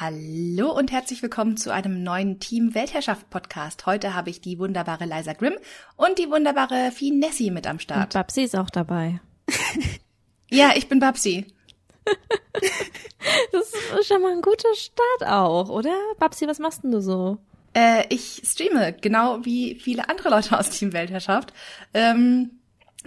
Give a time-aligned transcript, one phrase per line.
[0.00, 3.84] Hallo und herzlich willkommen zu einem neuen Team Weltherrschaft Podcast.
[3.84, 5.56] Heute habe ich die wunderbare Liza Grimm
[5.96, 8.14] und die wunderbare Finessi mit am Start.
[8.14, 9.20] Und Babsi ist auch dabei.
[10.50, 11.48] ja, ich bin Babsi.
[13.52, 15.96] das ist schon mal ein guter Start auch, oder?
[16.20, 17.38] Babsi, was machst denn du so?
[17.74, 21.52] Äh, ich streame, genau wie viele andere Leute aus Team Weltherrschaft.
[21.92, 22.60] Ähm,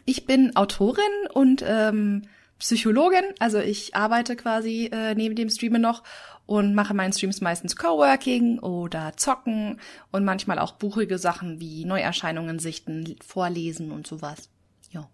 [0.04, 2.24] ich bin Autorin und ähm,
[2.60, 6.04] Psychologin, also ich arbeite quasi äh, neben dem Streamen noch
[6.52, 9.80] und mache meinen Streams meistens Coworking oder Zocken
[10.12, 14.50] und manchmal auch buchige Sachen wie Neuerscheinungen sichten, vorlesen und sowas.
[14.90, 15.10] Ja.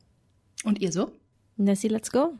[0.64, 1.12] Und ihr so?
[1.56, 2.34] Nessie, let's go.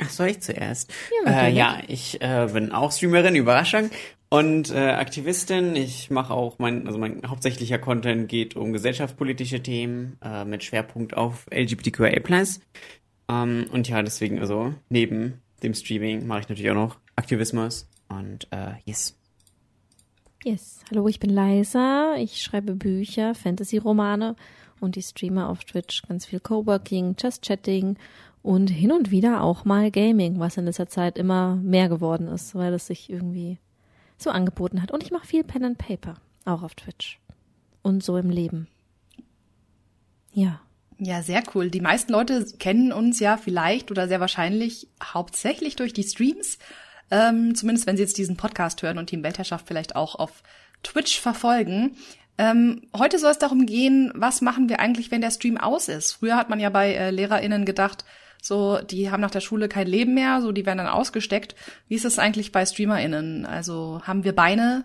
[0.00, 0.92] Ach, soll ich zuerst?
[1.26, 3.90] Ja, äh, ja ich äh, bin auch Streamerin, Überraschung.
[4.28, 10.16] Und äh, Aktivistin, ich mache auch mein, also mein hauptsächlicher Content geht um gesellschaftspolitische Themen
[10.24, 12.20] äh, mit Schwerpunkt auf LGBTQIA+.
[13.28, 18.48] Ähm, und ja, deswegen, also neben dem Streaming mache ich natürlich auch noch Aktivismus und
[18.50, 19.16] äh, yes.
[20.44, 20.80] Yes.
[20.90, 22.16] Hallo, ich bin Liza.
[22.18, 24.36] Ich schreibe Bücher, Fantasy-Romane
[24.80, 27.96] und ich streame auf Twitch ganz viel Coworking, Just Chatting
[28.42, 32.54] und hin und wieder auch mal Gaming, was in letzter Zeit immer mehr geworden ist,
[32.54, 33.58] weil es sich irgendwie
[34.18, 34.90] so angeboten hat.
[34.90, 37.18] Und ich mache viel Pen and Paper, auch auf Twitch.
[37.82, 38.68] Und so im Leben.
[40.32, 40.60] Ja.
[40.98, 41.70] Ja, sehr cool.
[41.70, 46.58] Die meisten Leute kennen uns ja vielleicht oder sehr wahrscheinlich hauptsächlich durch die Streams.
[47.10, 50.42] Ähm, zumindest wenn sie jetzt diesen Podcast hören und Team Weltherrschaft vielleicht auch auf
[50.82, 51.96] Twitch verfolgen.
[52.36, 56.12] Ähm, heute soll es darum gehen, was machen wir eigentlich, wenn der Stream aus ist?
[56.12, 58.04] Früher hat man ja bei äh, LehrerInnen gedacht,
[58.42, 61.54] so, die haben nach der Schule kein Leben mehr, so, die werden dann ausgesteckt.
[61.88, 63.46] Wie ist es eigentlich bei StreamerInnen?
[63.46, 64.84] Also, haben wir Beine?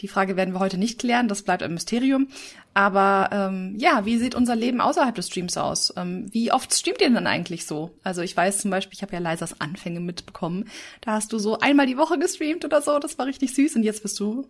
[0.00, 2.28] Die Frage werden wir heute nicht klären, das bleibt ein Mysterium.
[2.74, 5.94] Aber ähm, ja, wie sieht unser Leben außerhalb des Streams aus?
[5.96, 7.92] Ähm, wie oft streamt ihr denn eigentlich so?
[8.02, 10.68] Also ich weiß zum Beispiel, ich habe ja Leisers Anfänge mitbekommen.
[11.00, 13.76] Da hast du so einmal die Woche gestreamt oder so, das war richtig süß.
[13.76, 14.46] Und jetzt bist du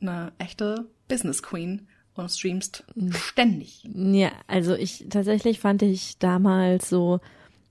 [0.00, 3.84] eine echte Business Queen und streamst ständig.
[3.84, 7.20] Ja, also ich tatsächlich fand ich damals so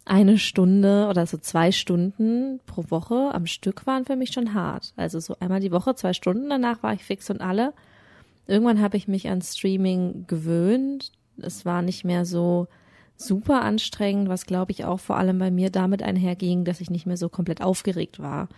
[0.09, 4.93] eine Stunde oder so zwei Stunden pro Woche am Stück waren für mich schon hart.
[4.95, 7.73] Also so einmal die Woche zwei Stunden, danach war ich fix und alle.
[8.47, 11.11] Irgendwann habe ich mich an Streaming gewöhnt.
[11.37, 12.67] Es war nicht mehr so
[13.17, 17.05] super anstrengend, was glaube ich auch vor allem bei mir damit einherging, dass ich nicht
[17.05, 18.49] mehr so komplett aufgeregt war.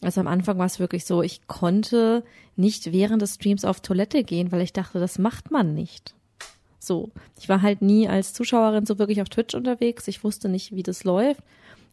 [0.00, 2.24] Also am Anfang war es wirklich so, ich konnte
[2.56, 6.16] nicht während des Streams auf Toilette gehen, weil ich dachte, das macht man nicht.
[6.88, 10.08] So, ich war halt nie als Zuschauerin so wirklich auf Twitch unterwegs.
[10.08, 11.42] Ich wusste nicht, wie das läuft.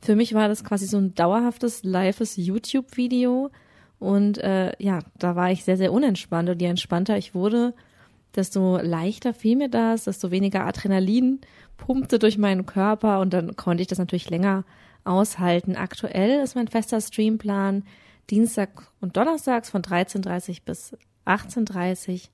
[0.01, 3.51] Für mich war das quasi so ein dauerhaftes, lives YouTube-Video.
[3.99, 6.49] Und äh, ja, da war ich sehr, sehr unentspannt.
[6.49, 7.73] Und je entspannter ich wurde,
[8.35, 11.41] desto leichter fiel mir das, desto weniger Adrenalin
[11.75, 14.63] pumpte durch meinen Körper und dann konnte ich das natürlich länger
[15.03, 15.75] aushalten.
[15.75, 17.83] Aktuell ist mein fester Streamplan
[18.29, 18.69] Dienstag
[19.01, 22.29] und Donnerstags von 13.30 bis 18.30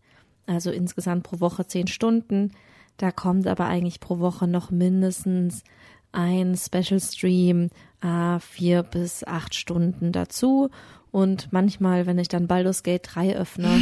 [0.52, 2.52] also insgesamt pro Woche zehn Stunden.
[2.98, 5.64] Da kommt aber eigentlich pro Woche noch mindestens
[6.12, 7.70] ein Special Stream,
[8.02, 10.70] äh, vier bis acht Stunden dazu.
[11.12, 13.68] Und manchmal, wenn ich dann Baldur's Gate 3 öffne,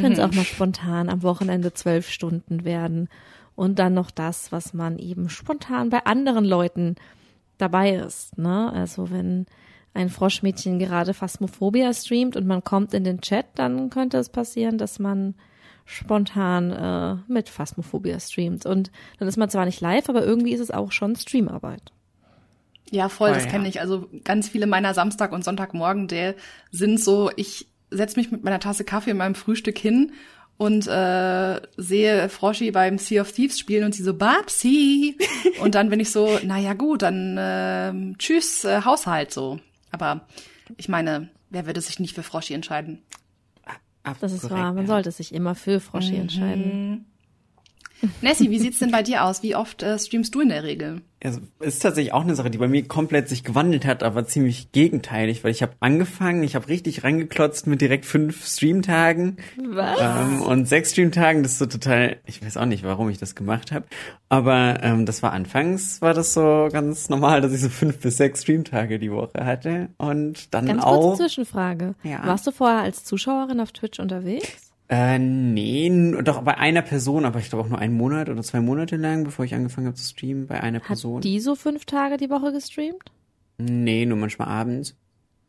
[0.00, 3.08] können es auch mal spontan am Wochenende zwölf Stunden werden.
[3.56, 6.94] Und dann noch das, was man eben spontan bei anderen Leuten
[7.58, 8.38] dabei ist.
[8.38, 8.72] Ne?
[8.72, 9.46] Also wenn
[9.94, 14.78] ein Froschmädchen gerade Phasmophobia streamt und man kommt in den Chat, dann könnte es passieren,
[14.78, 15.34] dass man
[15.88, 18.66] spontan äh, mit Phasmophobia streamt.
[18.66, 21.92] Und dann ist man zwar nicht live, aber irgendwie ist es auch schon Streamarbeit.
[22.90, 23.50] Ja, voll, oh, das ja.
[23.50, 23.80] kenne ich.
[23.80, 26.34] Also ganz viele meiner Samstag- und Sonntagmorgen, der
[26.70, 30.12] sind so, ich setz mich mit meiner Tasse Kaffee in meinem Frühstück hin
[30.58, 35.16] und äh, sehe Froschi beim Sea of Thieves spielen und sie so, Babsi!
[35.62, 39.58] und dann bin ich so, naja gut, dann äh, tschüss, äh, Haushalt so.
[39.90, 40.26] Aber
[40.76, 43.00] ich meine, wer würde sich nicht für Froschi entscheiden?
[44.20, 44.72] Das ist wahr.
[44.72, 44.86] Man ja.
[44.86, 46.20] sollte sich immer für Froschi mhm.
[46.22, 47.07] entscheiden.
[48.20, 49.42] Nessie, wie sieht's denn bei dir aus?
[49.42, 51.02] Wie oft äh, streamst du in der Regel?
[51.22, 54.70] Also ist tatsächlich auch eine Sache, die bei mir komplett sich gewandelt hat, aber ziemlich
[54.70, 59.38] gegenteilig, weil ich habe angefangen, ich habe richtig reingeklotzt mit direkt fünf Streamtagen
[59.68, 59.98] Was?
[60.00, 61.42] Ähm, und sechs Streamtagen.
[61.42, 63.86] Das ist so total, ich weiß auch nicht, warum ich das gemacht habe,
[64.28, 68.16] aber ähm, das war anfangs war das so ganz normal, dass ich so fünf bis
[68.16, 70.92] sechs Streamtage die Woche hatte und dann ganz auch.
[70.92, 72.24] Ganz kurze Zwischenfrage: ja.
[72.24, 74.67] Warst du vorher als Zuschauerin auf Twitch unterwegs?
[74.90, 75.90] Äh, nee,
[76.22, 79.24] doch bei einer Person, aber ich glaube auch nur einen Monat oder zwei Monate lang,
[79.24, 81.18] bevor ich angefangen habe zu streamen, bei einer Person.
[81.18, 83.12] Hat die so fünf Tage die Woche gestreamt?
[83.58, 84.96] Nee, nur manchmal abends.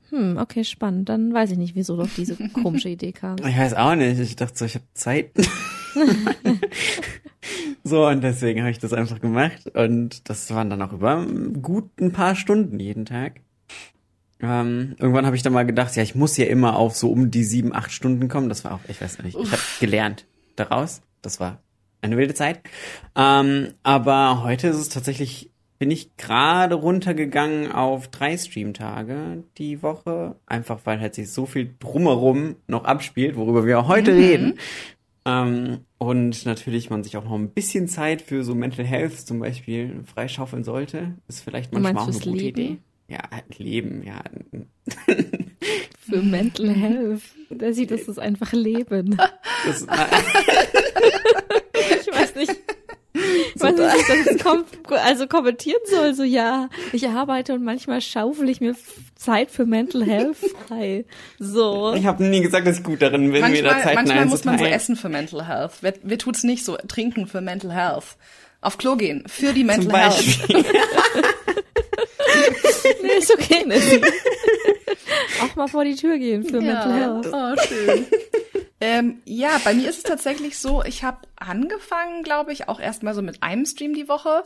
[0.09, 1.07] Hm, okay, spannend.
[1.09, 3.37] Dann weiß ich nicht, wieso doch diese komische Idee kam.
[3.37, 4.19] Ich weiß auch nicht.
[4.19, 5.31] Ich dachte so, ich habe Zeit.
[7.83, 9.67] so, und deswegen habe ich das einfach gemacht.
[9.73, 11.25] Und das waren dann auch über
[11.61, 13.41] gut ein paar Stunden jeden Tag.
[14.41, 17.29] Ähm, irgendwann habe ich dann mal gedacht, ja, ich muss ja immer auf so um
[17.29, 18.49] die sieben, acht Stunden kommen.
[18.49, 20.25] Das war auch, ich weiß nicht, ich habe gelernt
[20.55, 21.01] daraus.
[21.21, 21.61] Das war
[22.01, 22.61] eine wilde Zeit.
[23.15, 30.35] Ähm, aber heute ist es tatsächlich, bin ich gerade runtergegangen auf drei Streamtage die Woche.
[30.45, 34.19] Einfach weil halt sich so viel drumherum noch abspielt, worüber wir auch heute mhm.
[34.19, 34.59] reden.
[35.25, 39.39] Ähm, und natürlich man sich auch noch ein bisschen Zeit für so Mental Health zum
[39.39, 41.15] Beispiel freischaufeln sollte.
[41.27, 42.59] Ist vielleicht manchmal auch eine gute Leben?
[42.59, 42.77] Idee.
[43.09, 43.21] Ja,
[43.57, 44.21] Leben, ja.
[46.09, 47.21] Für Mental Health.
[47.49, 49.17] Der sieht, das ist einfach Leben.
[49.65, 49.87] Das, ich
[52.13, 52.55] weiß nicht.
[53.55, 56.13] Ich weiß nicht, wie ich das kom also kommentieren soll.
[56.13, 58.75] So, ja, ich arbeite und manchmal schaufel ich mir
[59.15, 61.05] Zeit für Mental Health frei.
[61.39, 61.93] So.
[61.95, 64.45] Ich habe nie gesagt, dass ich gut darin bin, manchmal, mir da Zeit Manchmal muss
[64.45, 65.73] man so essen für Mental Health.
[65.81, 66.77] Wer, wer tut's nicht so?
[66.87, 68.17] Trinken für Mental Health.
[68.61, 70.47] Auf Klo gehen für die Mental Health.
[73.03, 74.01] nee, ist okay, Nessie.
[75.41, 76.61] Auch mal vor die Tür gehen für ja.
[76.61, 77.27] Mental Health.
[77.31, 78.05] Oh, schön.
[78.81, 83.13] ähm, ja, bei mir ist es tatsächlich so, ich habe angefangen, glaube ich, auch erstmal
[83.13, 84.43] so mit einem Stream die Woche.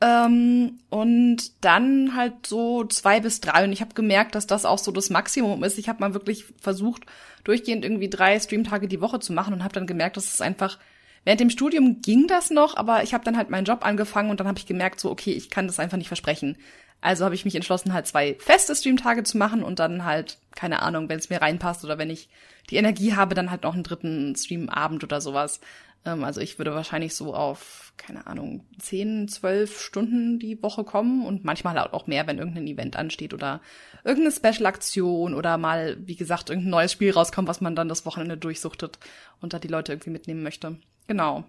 [0.00, 3.64] Ähm, und dann halt so zwei bis drei.
[3.64, 5.78] Und ich habe gemerkt, dass das auch so das Maximum ist.
[5.78, 7.04] Ich habe mal wirklich versucht,
[7.44, 10.78] durchgehend irgendwie drei Streamtage die Woche zu machen und habe dann gemerkt, dass es einfach
[11.26, 14.38] Während dem Studium ging das noch, aber ich habe dann halt meinen Job angefangen und
[14.38, 16.56] dann habe ich gemerkt, so okay, ich kann das einfach nicht versprechen.
[17.00, 20.82] Also habe ich mich entschlossen, halt zwei feste Streamtage zu machen und dann halt, keine
[20.82, 22.28] Ahnung, wenn es mir reinpasst oder wenn ich
[22.70, 25.60] die Energie habe, dann halt noch einen dritten Streamabend oder sowas.
[26.06, 31.26] Ähm, also ich würde wahrscheinlich so auf, keine Ahnung, zehn, zwölf Stunden die Woche kommen
[31.26, 33.60] und manchmal halt auch mehr, wenn irgendein Event ansteht oder
[34.04, 38.36] irgendeine Special-Aktion oder mal, wie gesagt, irgendein neues Spiel rauskommt, was man dann das Wochenende
[38.36, 38.98] durchsuchtet
[39.40, 40.78] und da die Leute irgendwie mitnehmen möchte.
[41.06, 41.44] Genau.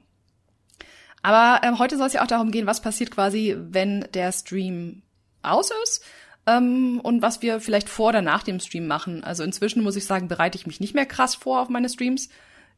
[1.21, 5.03] Aber ähm, heute soll es ja auch darum gehen, was passiert quasi, wenn der Stream
[5.42, 6.04] aus ist
[6.48, 9.24] ähm, und was wir vielleicht vor oder nach dem Stream machen.
[9.24, 12.30] Also inzwischen muss ich sagen, bereite ich mich nicht mehr krass vor auf meine Streams.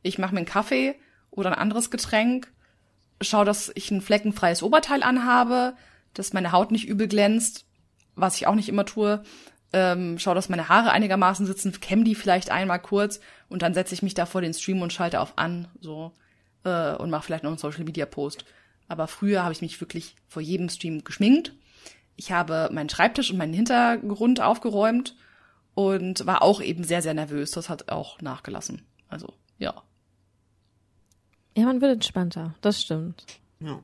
[0.02, 0.96] Ich mache mir einen Kaffee
[1.30, 2.52] oder ein anderes Getränk,
[3.22, 5.76] schaue, dass ich ein fleckenfreies Oberteil anhabe,
[6.14, 7.66] dass meine Haut nicht übel glänzt,
[8.16, 9.24] was ich auch nicht immer tue.
[9.72, 13.20] Ähm, schau, dass meine Haare einigermaßen sitzen, kämm die vielleicht einmal kurz
[13.50, 16.12] und dann setze ich mich da vor den Stream und schalte auf an, so
[16.64, 18.46] äh, und mache vielleicht noch einen Social Media Post.
[18.88, 21.54] Aber früher habe ich mich wirklich vor jedem Stream geschminkt
[22.20, 25.16] ich habe meinen Schreibtisch und meinen Hintergrund aufgeräumt
[25.74, 27.52] und war auch eben sehr, sehr nervös.
[27.52, 28.82] Das hat auch nachgelassen.
[29.08, 29.82] Also, ja.
[31.56, 32.56] Ja, man wird entspannter.
[32.60, 33.26] Das stimmt.
[33.62, 33.82] Ja.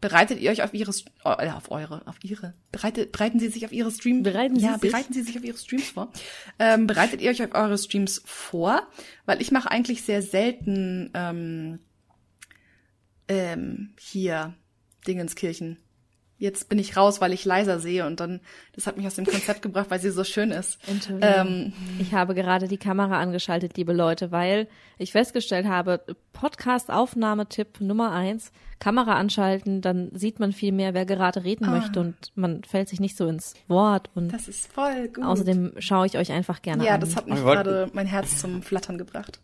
[0.00, 0.90] Bereitet ihr euch auf ihre,
[1.24, 4.76] äh, auf eure, auf ihre, bereitet, bereiten Sie sich auf ihre Streams, bereiten Sie ja,
[4.76, 4.90] sich?
[4.90, 6.10] bereiten Sie sich auf ihre Streams vor.
[6.58, 8.82] Ähm, bereitet ihr euch auf eure Streams vor?
[9.26, 11.78] Weil ich mache eigentlich sehr selten ähm,
[13.28, 14.54] ähm, hier
[15.06, 15.78] Dingenskirchen
[16.40, 18.40] jetzt bin ich raus, weil ich leiser sehe und dann,
[18.74, 20.78] das hat mich aus dem Konzept gebracht, weil sie so schön ist.
[21.20, 24.66] Ähm, ich habe gerade die Kamera angeschaltet, liebe Leute, weil
[24.98, 26.00] ich festgestellt habe,
[26.32, 31.70] Podcast-Aufnahmetipp Nummer eins, Kamera anschalten, dann sieht man viel mehr, wer gerade reden ah.
[31.72, 35.24] möchte und man fällt sich nicht so ins Wort und das ist voll gut.
[35.24, 37.00] Außerdem schaue ich euch einfach gerne ja, an.
[37.00, 39.40] Ja, das hat mich gerade mein Herz zum Flattern gebracht.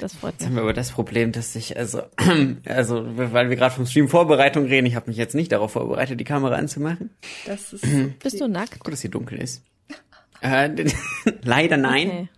[0.00, 0.40] Das freut mich.
[0.40, 2.02] Jetzt haben wir aber das Problem, dass ich, also,
[2.66, 6.18] also, weil wir gerade vom Stream Vorbereitung reden, ich habe mich jetzt nicht darauf vorbereitet,
[6.18, 7.10] die Kamera anzumachen.
[7.46, 7.84] Das ist.
[8.22, 8.80] Bist du nackt?
[8.80, 9.62] Gut, dass hier dunkel ist.
[10.40, 10.70] Äh,
[11.42, 12.08] leider nein.
[12.08, 12.28] Okay.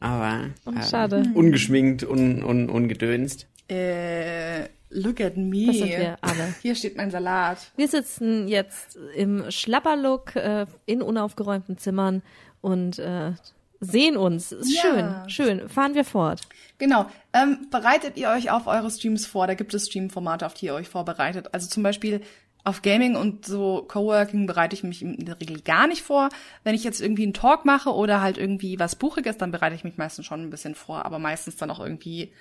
[0.00, 1.24] Aber oh, äh, schade.
[1.34, 3.46] ungeschminkt, un, un, ungedönst.
[3.68, 5.66] Äh, look at me.
[5.66, 6.54] Das sind wir alle.
[6.62, 7.70] Hier steht mein Salat.
[7.76, 12.22] Wir sitzen jetzt im Schlapperlook äh, in unaufgeräumten Zimmern
[12.60, 13.32] und äh,
[13.80, 14.52] sehen uns.
[14.52, 14.80] Ist ja.
[14.80, 15.68] schön, schön.
[15.68, 16.42] Fahren wir fort.
[16.78, 17.06] Genau.
[17.32, 19.46] Ähm, bereitet ihr euch auf eure Streams vor?
[19.46, 21.48] Da gibt es Streamformate, auf die ihr euch vorbereitet.
[21.52, 22.20] Also zum Beispiel
[22.62, 26.28] auf Gaming und so Coworking bereite ich mich in der Regel gar nicht vor.
[26.62, 29.84] Wenn ich jetzt irgendwie einen Talk mache oder halt irgendwie was Buchiges, dann bereite ich
[29.84, 32.32] mich meistens schon ein bisschen vor, aber meistens dann auch irgendwie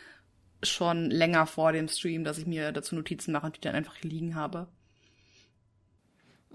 [0.62, 4.02] schon länger vor dem Stream, dass ich mir dazu Notizen mache und die dann einfach
[4.02, 4.68] liegen habe.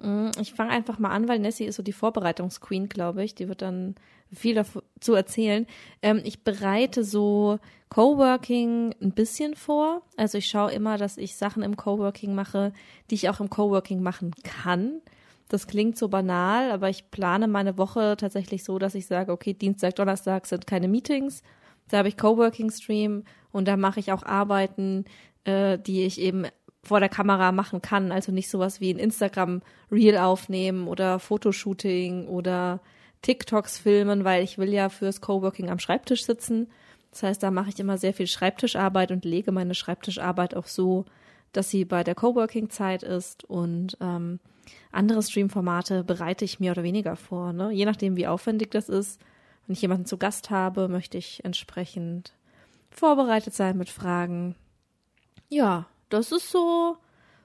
[0.03, 3.35] Mm, ich fange einfach mal an, weil Nessie ist so die Vorbereitungsqueen, glaube ich.
[3.35, 3.95] Die wird dann
[4.33, 5.67] viel dazu erzählen.
[6.03, 7.59] Ähm, ich bereite so
[7.91, 10.03] Coworking ein bisschen vor.
[10.17, 12.73] Also ich schaue immer, dass ich Sachen im Coworking mache,
[13.11, 15.01] die ich auch im Coworking machen kann.
[15.49, 19.53] Das klingt so banal, aber ich plane meine Woche tatsächlich so, dass ich sage, okay,
[19.53, 21.43] Dienstag, Donnerstag sind keine Meetings.
[21.89, 25.05] Da habe ich Coworking-Stream und da mache ich auch Arbeiten,
[25.45, 26.47] äh, die ich eben
[26.85, 28.12] vor der Kamera machen kann.
[28.12, 32.81] Also nicht sowas wie ein Instagram-Reel aufnehmen oder Fotoshooting oder
[33.23, 36.69] TikToks filmen, weil ich will ja fürs Coworking am Schreibtisch sitzen.
[37.11, 41.05] Das heißt, da mache ich immer sehr viel Schreibtischarbeit und lege meine Schreibtischarbeit auch so,
[41.53, 44.41] dass sie bei der Coworking-Zeit ist und ähm,
[44.93, 47.53] andere Stream-Formate bereite ich mehr oder weniger vor.
[47.53, 47.71] Ne?
[47.73, 49.21] Je nachdem, wie aufwendig das ist.
[49.67, 52.35] Wenn ich jemanden zu Gast habe, möchte ich entsprechend
[52.91, 54.57] vorbereitet sein mit Fragen.
[55.49, 56.97] Ja, das ist so,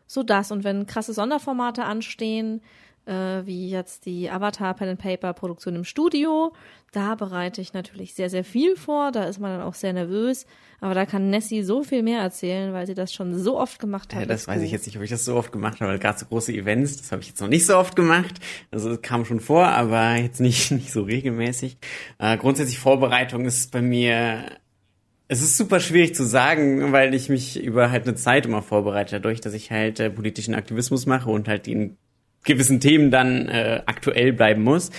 [0.08, 0.52] so das.
[0.52, 2.62] Und wenn krasse Sonderformate anstehen,
[3.10, 6.54] äh, wie jetzt die Avatar Pen and Paper Produktion im Studio.
[6.92, 9.12] Da bereite ich natürlich sehr, sehr viel vor.
[9.12, 10.46] Da ist man dann auch sehr nervös.
[10.80, 14.14] Aber da kann Nessie so viel mehr erzählen, weil sie das schon so oft gemacht
[14.14, 14.22] hat.
[14.22, 16.20] Ja, das weiß ich jetzt nicht, ob ich das so oft gemacht habe, weil gerade
[16.20, 18.36] so große Events, das habe ich jetzt noch nicht so oft gemacht.
[18.72, 21.78] Also es kam schon vor, aber jetzt nicht, nicht so regelmäßig.
[22.20, 24.46] Äh, grundsätzlich Vorbereitung ist bei mir
[25.32, 29.18] es ist super schwierig zu sagen, weil ich mich über halt eine Zeit immer vorbereite,
[29.18, 31.98] dadurch, dass ich halt äh, politischen Aktivismus mache und halt den
[32.44, 34.90] gewissen Themen dann äh, aktuell bleiben muss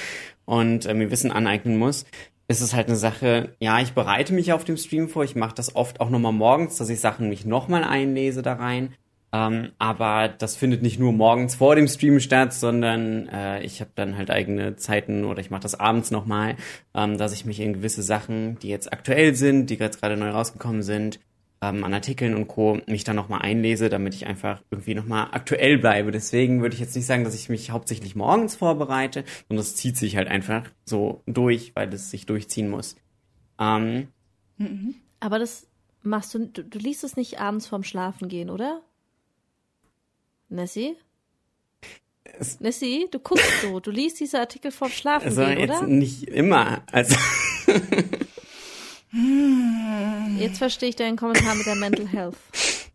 [0.45, 2.07] und äh, mir Wissen aneignen muss,
[2.47, 5.57] ist es halt eine Sache, ja, ich bereite mich auf dem Stream vor, ich mache
[5.57, 8.95] das oft auch nochmal morgens, dass ich Sachen mich nochmal einlese da rein.
[9.33, 13.91] Ähm, aber das findet nicht nur morgens vor dem Stream statt, sondern äh, ich habe
[13.95, 16.57] dann halt eigene Zeiten oder ich mache das abends nochmal,
[16.95, 20.31] ähm, dass ich mich in gewisse Sachen, die jetzt aktuell sind, die jetzt gerade neu
[20.31, 21.21] rausgekommen sind,
[21.63, 22.79] ähm, an Artikeln und Co.
[22.87, 26.11] mich dann nochmal einlese, damit ich einfach irgendwie nochmal aktuell bleibe.
[26.11, 29.97] Deswegen würde ich jetzt nicht sagen, dass ich mich hauptsächlich morgens vorbereite, sondern es zieht
[29.97, 32.97] sich halt einfach so durch, weil es sich durchziehen muss.
[33.61, 34.09] Ähm,
[34.57, 34.95] mhm.
[35.21, 35.69] Aber das
[36.03, 38.81] machst du, du, du liest es nicht abends vorm Schlafen gehen, oder?
[40.51, 40.97] Nessie?
[42.39, 45.81] Es Nessie, du guckst so, du liest diese Artikel vorm Schlafen also gehen, oder?
[45.81, 46.83] Jetzt nicht immer.
[46.93, 47.17] Also
[50.39, 52.37] Jetzt verstehe ich deinen Kommentar mit der Mental Health.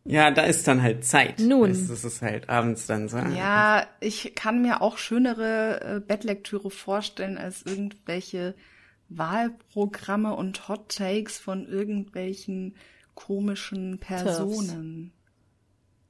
[0.05, 1.39] Ja, da ist dann halt Zeit.
[1.39, 1.69] Nun.
[1.69, 3.17] Das, das ist halt abends dann so.
[3.17, 8.55] Ja, ich kann mir auch schönere äh, Bettlektüre vorstellen als irgendwelche
[9.09, 12.75] Wahlprogramme und Hot Takes von irgendwelchen
[13.15, 15.11] komischen Personen.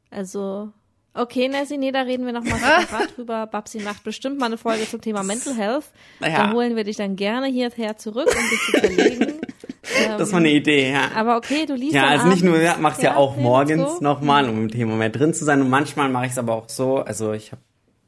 [0.10, 0.74] Also,
[1.16, 3.48] okay, Nessie, nee, da reden wir nochmal separat drüber.
[3.48, 5.86] Babsi macht bestimmt mal eine Folge zum Thema Mental Health.
[6.22, 6.48] Ja.
[6.48, 9.34] Da holen wir dich dann gerne hierher zurück, um dich zu verlegen.
[10.18, 11.12] das war eine Idee, ja.
[11.16, 14.04] Aber okay, du liest Ja, also nicht nur, ja, mach's ja, ja auch morgens so.
[14.04, 15.62] nochmal, um im Thema mehr drin zu sein.
[15.62, 17.62] Und manchmal mache ich es aber auch so, also ich habe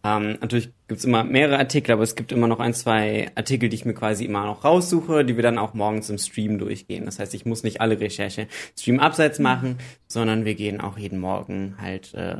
[0.03, 3.75] ähm, natürlich gibt's immer mehrere Artikel, aber es gibt immer noch ein, zwei Artikel, die
[3.75, 7.05] ich mir quasi immer noch raussuche, die wir dann auch morgens im Stream durchgehen.
[7.05, 8.47] Das heißt, ich muss nicht alle Recherche
[8.77, 12.37] Stream abseits machen, sondern wir gehen auch jeden Morgen halt äh,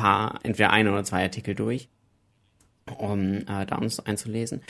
[0.00, 1.88] paar, entweder ein oder zwei Artikel durch,
[2.98, 4.62] um äh, da uns einzulesen.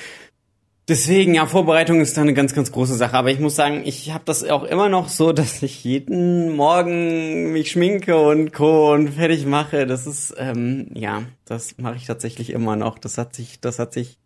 [0.90, 3.16] Deswegen, ja, Vorbereitung ist da eine ganz, ganz große Sache.
[3.16, 7.52] Aber ich muss sagen, ich habe das auch immer noch so, dass ich jeden Morgen
[7.52, 8.92] mich schminke und Co.
[8.92, 9.86] und fertig mache.
[9.86, 12.98] Das ist, ähm, ja, das mache ich tatsächlich immer noch.
[12.98, 14.18] Das hat sich, das hat sich.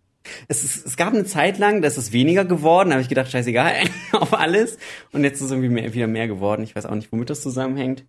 [0.49, 2.88] Es, ist, es gab eine Zeit lang, da ist es weniger geworden.
[2.88, 3.75] Da habe ich gedacht, scheißegal,
[4.12, 4.78] auf alles.
[5.12, 6.62] Und jetzt ist es irgendwie mehr, wieder mehr geworden.
[6.62, 8.06] Ich weiß auch nicht, womit das zusammenhängt.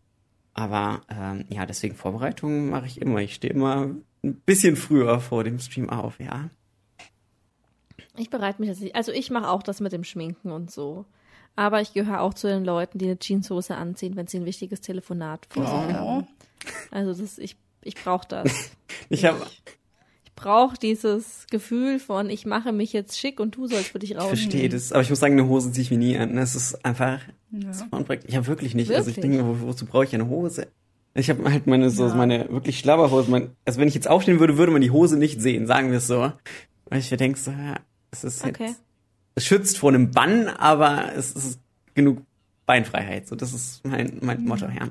[0.55, 3.19] Aber ähm, ja, deswegen Vorbereitung mache ich immer.
[3.19, 3.89] Ich stehe immer
[4.23, 6.49] ein bisschen früher vor dem Stream auf, ja.
[8.17, 11.05] Ich bereite mich jetzt Also ich mache auch das mit dem Schminken und so.
[11.57, 14.79] Aber ich gehöre auch zu den Leuten, die eine Jeanshose anziehen, wenn sie ein wichtiges
[14.79, 15.93] Telefonat vor sich oh.
[15.93, 16.27] haben.
[16.89, 18.71] Also das, ich, ich brauche das.
[19.09, 19.45] ich habe
[20.23, 24.15] ich brauche dieses Gefühl von, ich mache mich jetzt schick und du sollst für dich
[24.15, 24.33] raus.
[24.33, 26.35] Ich verstehe das, aber ich muss sagen, eine Hose ziehe ich mir nie an.
[26.35, 27.19] Das ist einfach,
[27.51, 27.67] ja.
[27.67, 28.89] das ist ja wirklich nicht.
[28.89, 28.97] Wirklich?
[28.97, 30.67] Also ich denke, wo, wozu brauche ich eine Hose?
[31.13, 32.15] Ich habe halt meine so ja.
[32.15, 33.31] meine wirklich Schlabberhose.
[33.31, 35.99] Mein, also wenn ich jetzt aufstehen würde, würde man die Hose nicht sehen, sagen wir
[35.99, 36.31] es so.
[36.85, 37.77] Weil ich mir denke so, ja,
[38.11, 38.67] es ist okay.
[38.67, 38.81] jetzt,
[39.35, 41.59] es schützt vor einem Bann, aber es ist
[41.93, 42.21] genug
[42.65, 43.27] Beinfreiheit.
[43.27, 44.47] So, das ist mein, mein mhm.
[44.47, 44.89] Motto, ja.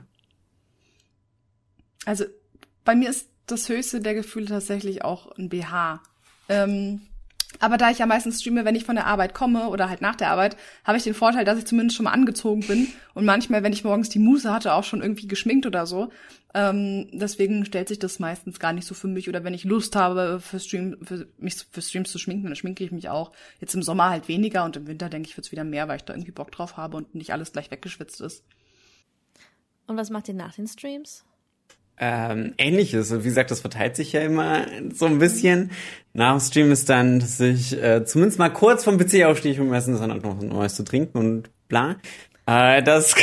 [2.06, 2.24] Also,
[2.84, 6.02] bei mir ist das höchste der Gefühle tatsächlich auch ein BH.
[6.48, 7.02] Ähm,
[7.60, 10.16] aber da ich ja meistens streame, wenn ich von der Arbeit komme oder halt nach
[10.16, 13.62] der Arbeit, habe ich den Vorteil, dass ich zumindest schon mal angezogen bin und manchmal,
[13.62, 16.10] wenn ich morgens die Muße hatte, auch schon irgendwie geschminkt oder so.
[16.56, 19.28] Ähm, deswegen stellt sich das meistens gar nicht so für mich.
[19.28, 22.84] Oder wenn ich Lust habe, für, Stream, für mich für Streams zu schminken, dann schminke
[22.84, 23.32] ich mich auch.
[23.60, 26.04] Jetzt im Sommer halt weniger und im Winter denke ich, wird's wieder mehr, weil ich
[26.04, 28.44] da irgendwie Bock drauf habe und nicht alles gleich weggeschwitzt ist.
[29.88, 31.24] Und was macht ihr nach den Streams?
[31.98, 33.12] Ähm, ähnliches.
[33.12, 35.70] Wie gesagt, das verteilt sich ja immer so ein bisschen.
[36.12, 39.72] Nach dem Stream ist dann, dass ich äh, zumindest mal kurz vom PC aufstehe, um
[39.72, 41.96] essen, sondern noch ein Neues zu trinken und bla.
[42.46, 43.14] Äh, das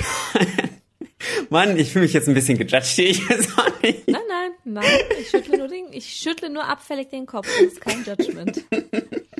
[1.49, 4.07] Mann, ich fühle mich jetzt ein bisschen gejudged hier, ich weiß auch nicht.
[4.07, 4.85] Nein, nein, nein,
[5.19, 8.63] ich schüttle nur, den, ich schüttle nur abfällig den Kopf, das ist kein Judgment.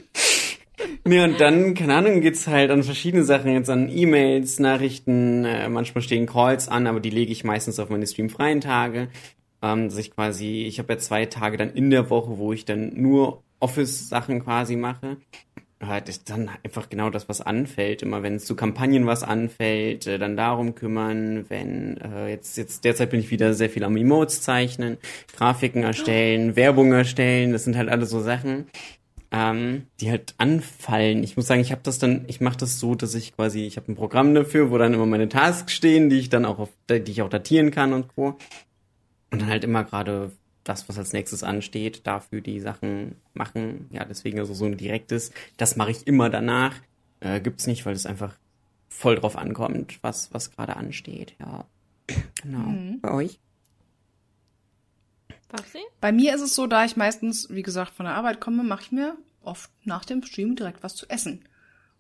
[1.06, 5.68] Nee, und dann, keine Ahnung, geht's halt an verschiedene Sachen, jetzt an E-Mails, Nachrichten, äh,
[5.70, 9.10] manchmal stehen Calls an, aber die lege ich meistens auf meine streamfreien Tage.
[9.64, 12.66] Ähm, dass ich quasi, ich habe ja zwei Tage dann in der Woche, wo ich
[12.66, 15.18] dann nur Office-Sachen quasi mache.
[15.82, 18.02] halt ist dann einfach genau das, was anfällt.
[18.02, 21.46] Immer wenn es zu Kampagnen was anfällt, äh, dann darum kümmern.
[21.50, 24.98] Wenn äh, jetzt jetzt derzeit bin ich wieder sehr viel am Emotes zeichnen,
[25.36, 26.56] Grafiken erstellen.
[26.56, 27.52] Werbung erstellen.
[27.52, 28.68] Das sind halt alles so Sachen,
[29.32, 31.24] ähm, die halt anfallen.
[31.24, 33.78] Ich muss sagen, ich habe das dann, ich mache das so, dass ich quasi, ich
[33.78, 36.70] habe ein Programm dafür, wo dann immer meine Tasks stehen, die ich dann auch auf,
[36.90, 38.38] die ich auch datieren kann und so.
[39.32, 40.32] Und dann halt immer gerade
[40.66, 43.88] das, was als nächstes ansteht, dafür die Sachen machen.
[43.92, 46.76] Ja, deswegen also so ein direktes, das mache ich immer danach.
[47.22, 48.36] Äh, gibt's nicht, weil es einfach
[48.90, 51.36] voll drauf ankommt, was, was gerade ansteht.
[51.40, 51.66] Ja.
[52.44, 52.68] Genau.
[52.68, 53.00] Mhm.
[53.02, 53.40] Bei euch?
[55.52, 55.80] Babsi?
[56.00, 58.84] Bei mir ist es so, da ich meistens, wie gesagt, von der Arbeit komme, mache
[58.84, 61.46] ich mir oft nach dem Stream direkt was zu essen.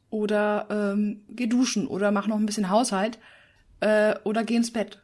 [0.09, 3.19] Oder ähm, geh duschen oder mach noch ein bisschen Haushalt
[3.79, 4.99] äh, oder geh ins Bett.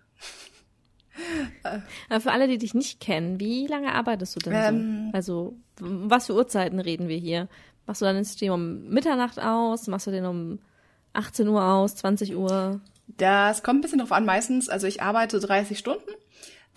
[2.20, 5.16] Für alle, die dich nicht kennen, wie lange arbeitest du denn ähm, so?
[5.16, 7.48] Also, was für Uhrzeiten reden wir hier?
[7.86, 9.88] Machst du dann den Stream um Mitternacht aus?
[9.88, 10.60] Machst du den um
[11.14, 12.82] 18 Uhr aus, 20 Uhr?
[13.08, 14.26] Das kommt ein bisschen drauf an.
[14.26, 16.12] Meistens, also ich arbeite 30 Stunden.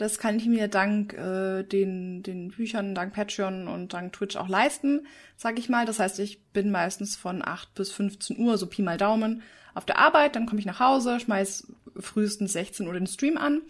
[0.01, 4.49] Das kann ich mir dank äh, den, den Büchern, dank Patreon und dank Twitch auch
[4.49, 5.85] leisten, sag ich mal.
[5.85, 9.43] Das heißt, ich bin meistens von 8 bis 15 Uhr, so Pi mal Daumen,
[9.75, 10.37] auf der Arbeit.
[10.37, 13.61] Dann komme ich nach Hause, schmeiß frühestens 16 Uhr den Stream an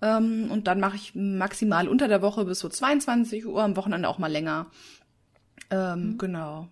[0.00, 4.08] ähm, und dann mache ich maximal unter der Woche bis so 22 Uhr, am Wochenende
[4.08, 4.70] auch mal länger.
[5.68, 6.18] Ähm, mhm.
[6.18, 6.68] Genau.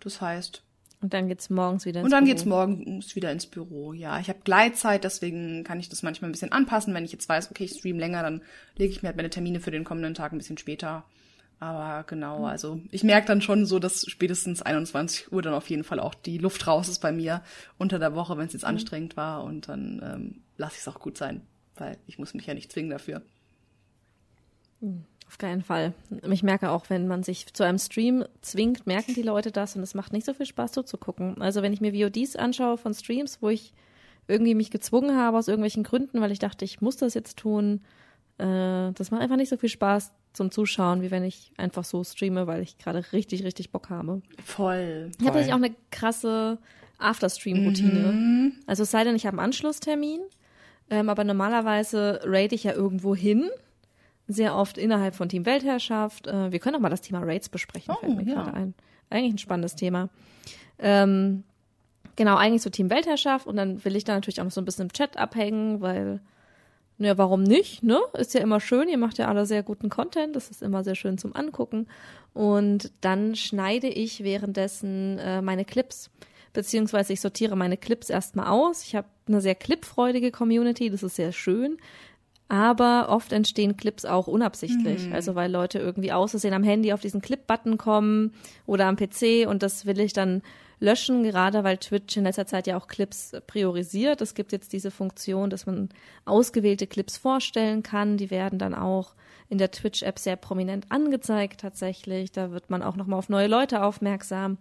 [0.00, 0.62] Das heißt.
[1.00, 2.04] Und dann geht's morgens wieder ins Büro.
[2.04, 2.34] Und dann Büro.
[2.34, 3.92] geht's morgens wieder ins Büro.
[3.92, 6.92] Ja, ich habe Gleitzeit, deswegen kann ich das manchmal ein bisschen anpassen.
[6.94, 8.42] Wenn ich jetzt weiß, okay, ich stream länger, dann
[8.76, 11.04] lege ich mir halt meine Termine für den kommenden Tag ein bisschen später.
[11.58, 12.44] Aber genau, mhm.
[12.46, 16.14] also ich merke dann schon so, dass spätestens 21 Uhr dann auf jeden Fall auch
[16.14, 17.42] die Luft raus ist bei mir
[17.78, 18.68] unter der Woche, wenn es jetzt mhm.
[18.68, 19.44] anstrengend war.
[19.44, 21.42] Und dann ähm, lasse ich es auch gut sein
[21.80, 23.22] weil ich muss mich ja nicht zwingen dafür.
[24.80, 25.94] Hm, auf keinen Fall.
[26.28, 29.82] Ich merke auch, wenn man sich zu einem Stream zwingt, merken die Leute das und
[29.84, 31.40] es macht nicht so viel Spaß zuzugucken.
[31.40, 33.72] Also wenn ich mir VODs anschaue von Streams, wo ich
[34.26, 37.80] irgendwie mich gezwungen habe aus irgendwelchen Gründen, weil ich dachte, ich muss das jetzt tun,
[38.38, 42.02] äh, das macht einfach nicht so viel Spaß zum Zuschauen, wie wenn ich einfach so
[42.02, 44.22] streame, weil ich gerade richtig, richtig Bock habe.
[44.44, 45.12] Voll.
[45.12, 46.58] Ich habe natürlich auch eine krasse
[46.98, 48.12] After-Stream-Routine.
[48.12, 48.52] Mhm.
[48.66, 50.22] Also es sei denn, ich habe einen Anschlusstermin
[50.90, 53.48] ähm, aber normalerweise rate ich ja irgendwo hin.
[54.32, 56.26] Sehr oft innerhalb von Team Weltherrschaft.
[56.26, 58.34] Äh, wir können auch mal das Thema Rates besprechen, oh, fällt mir ja.
[58.34, 58.74] gerade ein.
[59.10, 60.08] Eigentlich ein spannendes Thema.
[60.78, 61.42] Ähm,
[62.16, 64.64] genau, eigentlich so Team Weltherrschaft und dann will ich da natürlich auch noch so ein
[64.64, 66.20] bisschen im Chat abhängen, weil,
[66.98, 67.98] naja, warum nicht, ne?
[68.14, 70.94] Ist ja immer schön, ihr macht ja alle sehr guten Content, das ist immer sehr
[70.94, 71.88] schön zum Angucken.
[72.32, 76.10] Und dann schneide ich währenddessen äh, meine Clips
[76.52, 78.82] beziehungsweise ich sortiere meine Clips erstmal aus.
[78.84, 81.78] Ich habe eine sehr clipfreudige Community, das ist sehr schön.
[82.50, 85.06] Aber oft entstehen Clips auch unabsichtlich.
[85.06, 85.12] Mhm.
[85.12, 88.34] Also weil Leute irgendwie aussehen am Handy auf diesen Clip-Button kommen
[88.66, 90.42] oder am PC und das will ich dann
[90.80, 94.20] löschen, gerade weil Twitch in letzter Zeit ja auch Clips priorisiert.
[94.20, 95.90] Es gibt jetzt diese Funktion, dass man
[96.24, 98.16] ausgewählte Clips vorstellen kann.
[98.16, 99.14] Die werden dann auch
[99.48, 102.32] in der Twitch-App sehr prominent angezeigt tatsächlich.
[102.32, 104.58] Da wird man auch nochmal auf neue Leute aufmerksam.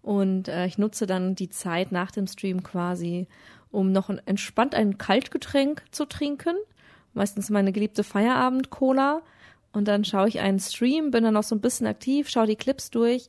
[0.00, 3.26] Und äh, ich nutze dann die Zeit nach dem Stream quasi,
[3.70, 6.56] um noch ein, entspannt ein Kaltgetränk zu trinken.
[7.18, 9.22] Meistens meine geliebte Feierabend-Cola.
[9.72, 12.54] Und dann schaue ich einen Stream, bin dann noch so ein bisschen aktiv, schaue die
[12.54, 13.26] Clips durch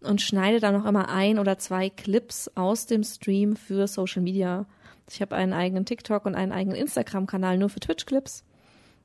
[0.00, 4.66] und schneide dann noch immer ein oder zwei Clips aus dem Stream für Social Media.
[5.08, 8.42] Ich habe einen eigenen TikTok und einen eigenen Instagram-Kanal nur für Twitch-Clips.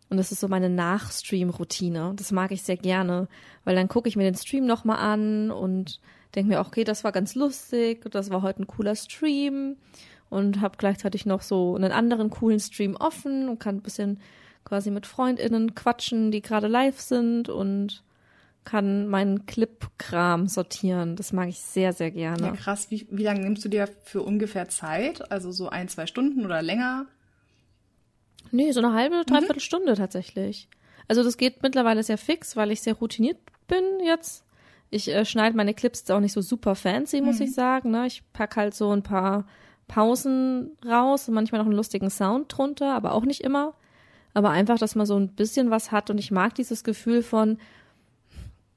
[0.09, 2.13] Und das ist so meine Nachstream-Routine.
[2.15, 3.27] Das mag ich sehr gerne,
[3.65, 6.01] weil dann gucke ich mir den Stream nochmal an und
[6.33, 9.77] denke mir, okay, das war ganz lustig, das war heute ein cooler Stream
[10.33, 14.19] und habe gleichzeitig noch so einen anderen coolen Stream offen und kann ein bisschen
[14.65, 18.03] quasi mit FreundInnen quatschen, die gerade live sind und
[18.63, 21.15] kann meinen Clip-Kram sortieren.
[21.15, 22.47] Das mag ich sehr, sehr gerne.
[22.47, 22.89] Ja, krass.
[22.89, 25.31] Wie, wie lange nimmst du dir für ungefähr Zeit?
[25.31, 27.05] Also so ein, zwei Stunden oder länger?
[28.51, 29.61] Nee, so eine halbe, dreiviertel mhm.
[29.61, 30.69] Stunde tatsächlich.
[31.07, 34.45] Also das geht mittlerweile sehr fix, weil ich sehr routiniert bin jetzt.
[34.89, 37.45] Ich äh, schneide meine Clips auch nicht so super fancy, muss mhm.
[37.45, 37.91] ich sagen.
[37.91, 38.07] Ne?
[38.07, 39.45] Ich pack halt so ein paar
[39.87, 43.73] Pausen raus und manchmal noch einen lustigen Sound drunter, aber auch nicht immer.
[44.33, 47.57] Aber einfach, dass man so ein bisschen was hat und ich mag dieses Gefühl von,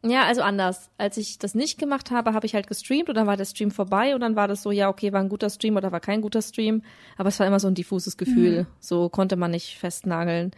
[0.03, 0.91] ja, also anders.
[0.99, 3.71] Als ich das nicht gemacht habe, habe ich halt gestreamt und dann war der Stream
[3.71, 6.21] vorbei und dann war das so, ja, okay, war ein guter Stream oder war kein
[6.21, 6.83] guter Stream.
[7.17, 8.63] Aber es war immer so ein diffuses Gefühl.
[8.63, 8.67] Mhm.
[8.79, 10.53] So konnte man nicht festnageln.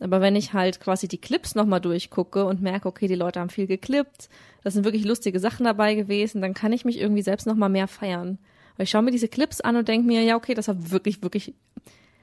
[0.00, 3.50] Aber wenn ich halt quasi die Clips nochmal durchgucke und merke, okay, die Leute haben
[3.50, 4.28] viel geklippt,
[4.64, 7.86] da sind wirklich lustige Sachen dabei gewesen, dann kann ich mich irgendwie selbst nochmal mehr
[7.86, 8.38] feiern.
[8.80, 11.22] Weil ich schaue mir diese Clips an und denke mir, ja, okay, das war wirklich,
[11.22, 11.52] wirklich,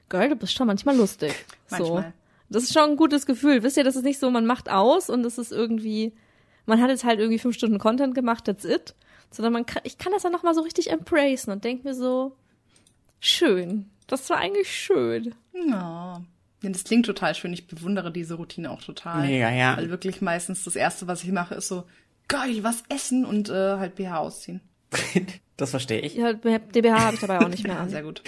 [0.08, 1.32] Girl, du bist schon manchmal lustig.
[1.70, 2.02] Manchmal.
[2.02, 2.12] So.
[2.50, 3.62] Das ist schon ein gutes Gefühl.
[3.62, 6.14] Wisst ihr, das ist nicht so, man macht aus und das ist irgendwie,
[6.66, 8.96] man hat jetzt halt irgendwie fünf Stunden Content gemacht, that's it.
[9.30, 12.34] sondern man kann, ich kann das dann nochmal so richtig embracen und denke mir so,
[13.20, 13.88] schön.
[14.08, 15.36] Das war eigentlich schön.
[15.52, 16.24] Ja.
[16.64, 17.52] Ja, das klingt total schön.
[17.52, 19.30] Ich bewundere diese Routine auch total.
[19.30, 19.76] Ja, ja.
[19.76, 21.84] Weil wirklich meistens das Erste, was ich mache, ist so,
[22.26, 24.60] geil, was essen und äh, halt BH ausziehen.
[25.58, 26.14] das verstehe ich.
[26.14, 27.90] Ja, DBH habe ich dabei auch nicht mehr an.
[27.90, 28.22] Sehr gut.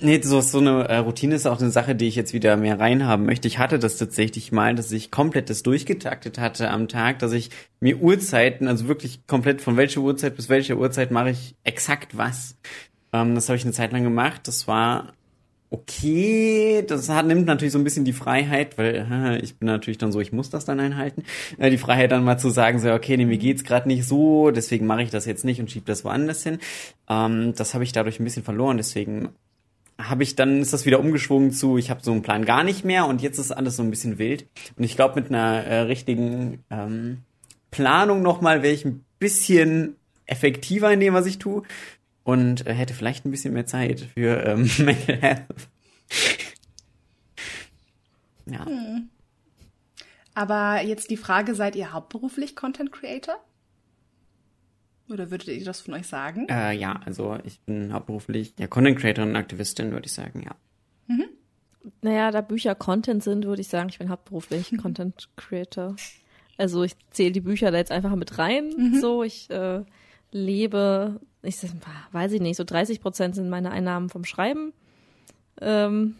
[0.00, 2.78] Nee, so, so eine äh, Routine ist auch eine Sache, die ich jetzt wieder mehr
[2.78, 3.48] reinhaben möchte.
[3.48, 7.50] Ich hatte das tatsächlich mal, dass ich komplett das durchgetaktet hatte am Tag, dass ich
[7.80, 12.56] mir Uhrzeiten, also wirklich komplett von welcher Uhrzeit bis welcher Uhrzeit mache ich exakt was.
[13.12, 14.42] Ähm, das habe ich eine Zeit lang gemacht.
[14.46, 15.14] Das war
[15.70, 20.12] okay, das hat, nimmt natürlich so ein bisschen die Freiheit, weil ich bin natürlich dann
[20.12, 21.24] so, ich muss das dann einhalten,
[21.58, 24.50] äh, die Freiheit dann mal zu sagen, so, okay, nee, mir geht's gerade nicht so,
[24.50, 26.58] deswegen mache ich das jetzt nicht und schiebe das woanders hin.
[27.08, 29.30] Ähm, das habe ich dadurch ein bisschen verloren, deswegen
[30.00, 32.84] habe ich dann ist das wieder umgeschwungen zu, ich habe so einen Plan gar nicht
[32.84, 34.46] mehr und jetzt ist alles so ein bisschen wild.
[34.76, 37.18] Und ich glaube, mit einer äh, richtigen ähm,
[37.72, 41.62] Planung nochmal wäre ich ein bisschen effektiver in dem, was ich tue
[42.28, 45.68] und äh, hätte vielleicht ein bisschen mehr Zeit für ähm, Mental Health.
[48.44, 48.66] ja.
[48.66, 49.08] Hm.
[50.34, 53.42] Aber jetzt die Frage, seid ihr hauptberuflich Content Creator?
[55.08, 56.46] Oder würdet ihr das von euch sagen?
[56.50, 60.54] Äh, ja, also ich bin hauptberuflich ja, Content Creator und Aktivistin, würde ich sagen, ja.
[61.06, 61.30] Mhm.
[62.02, 64.76] Naja, da Bücher Content sind, würde ich sagen, ich bin hauptberuflich mhm.
[64.76, 65.96] Content Creator.
[66.58, 68.68] Also ich zähle die Bücher da jetzt einfach mit rein.
[68.76, 69.00] Mhm.
[69.00, 69.82] So, ich äh,
[70.30, 71.56] lebe, ich
[72.12, 74.72] weiß ich nicht, so 30 Prozent sind meine Einnahmen vom Schreiben.
[75.60, 76.16] Ähm,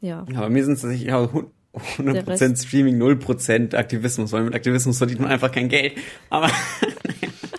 [0.00, 0.24] ja.
[0.34, 1.28] Aber mir sind es ja,
[1.74, 5.94] 100% Streaming, 0% Aktivismus, weil mit Aktivismus verdient man einfach kein Geld.
[6.28, 6.50] Aber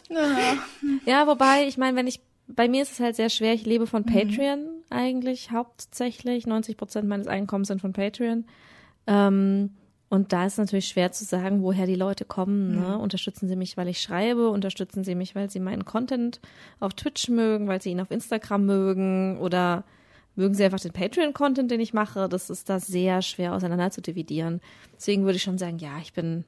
[1.06, 3.88] ja, wobei, ich meine, wenn ich, bei mir ist es halt sehr schwer, ich lebe
[3.88, 4.14] von mhm.
[4.14, 4.84] Patreon mhm.
[4.90, 6.46] eigentlich hauptsächlich.
[6.46, 8.46] 90 Prozent meines Einkommens sind von Patreon.
[9.08, 9.72] Ähm,
[10.12, 12.76] und da ist natürlich schwer zu sagen, woher die Leute kommen.
[12.76, 12.96] Ne?
[12.96, 13.00] Mhm.
[13.00, 14.50] Unterstützen sie mich, weil ich schreibe?
[14.50, 16.42] Unterstützen sie mich, weil sie meinen Content
[16.82, 19.40] auf Twitch mögen, weil sie ihn auf Instagram mögen?
[19.40, 19.86] Oder
[20.36, 22.28] mögen sie einfach den Patreon-Content, den ich mache?
[22.28, 24.60] Das ist da sehr schwer auseinander zu dividieren.
[24.98, 26.44] Deswegen würde ich schon sagen, ja, ich bin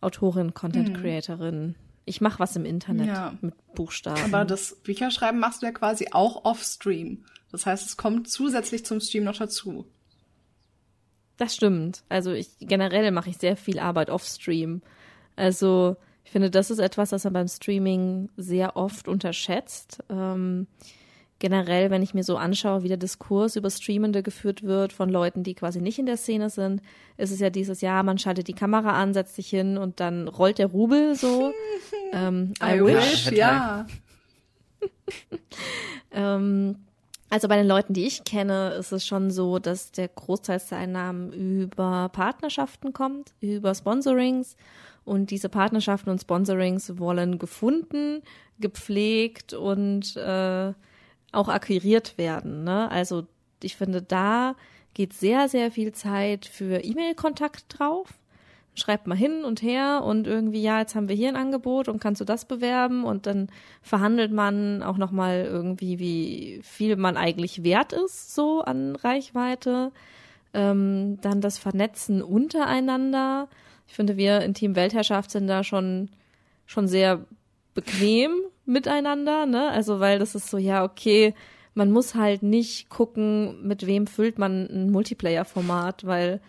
[0.00, 1.66] Autorin, Content-Creatorin.
[1.68, 3.32] Mhm ich mache was im Internet ja.
[3.40, 4.20] mit Buchstaben.
[4.24, 7.24] Aber das Bücherschreiben machst du ja quasi auch off-Stream.
[7.52, 9.86] Das heißt, es kommt zusätzlich zum Stream noch dazu.
[11.36, 12.04] Das stimmt.
[12.08, 14.82] Also ich generell mache ich sehr viel Arbeit off-Stream.
[15.36, 20.02] Also ich finde, das ist etwas, was man beim Streaming sehr oft unterschätzt.
[20.08, 20.66] Ähm,
[21.42, 25.42] generell, wenn ich mir so anschaue, wie der Diskurs über Streamende geführt wird von Leuten,
[25.42, 26.80] die quasi nicht in der Szene sind,
[27.16, 30.28] ist es ja dieses Jahr, man schaltet die Kamera an, setzt sich hin und dann
[30.28, 31.52] rollt der Rubel so.
[32.12, 33.86] ähm, I, I wish, ja.
[36.12, 36.76] ähm,
[37.32, 40.76] also bei den Leuten, die ich kenne, ist es schon so, dass der Großteil der
[40.76, 44.54] Einnahmen über Partnerschaften kommt, über Sponsorings.
[45.06, 48.20] Und diese Partnerschaften und Sponsorings wollen gefunden,
[48.60, 50.74] gepflegt und äh,
[51.32, 52.64] auch akquiriert werden.
[52.64, 52.90] Ne?
[52.90, 53.26] Also
[53.62, 54.54] ich finde, da
[54.92, 58.08] geht sehr, sehr viel Zeit für E-Mail-Kontakt drauf.
[58.74, 62.00] Schreibt mal hin und her und irgendwie, ja, jetzt haben wir hier ein Angebot und
[62.00, 63.48] kannst du das bewerben und dann
[63.82, 69.92] verhandelt man auch nochmal irgendwie, wie viel man eigentlich wert ist, so an Reichweite.
[70.54, 73.48] Ähm, dann das Vernetzen untereinander.
[73.88, 76.08] Ich finde, wir in Team Weltherrschaft sind da schon,
[76.66, 77.24] schon sehr
[77.74, 78.32] bequem
[78.64, 79.68] miteinander, ne?
[79.68, 81.34] Also weil das ist so, ja, okay,
[81.74, 86.40] man muss halt nicht gucken, mit wem füllt man ein Multiplayer-Format, weil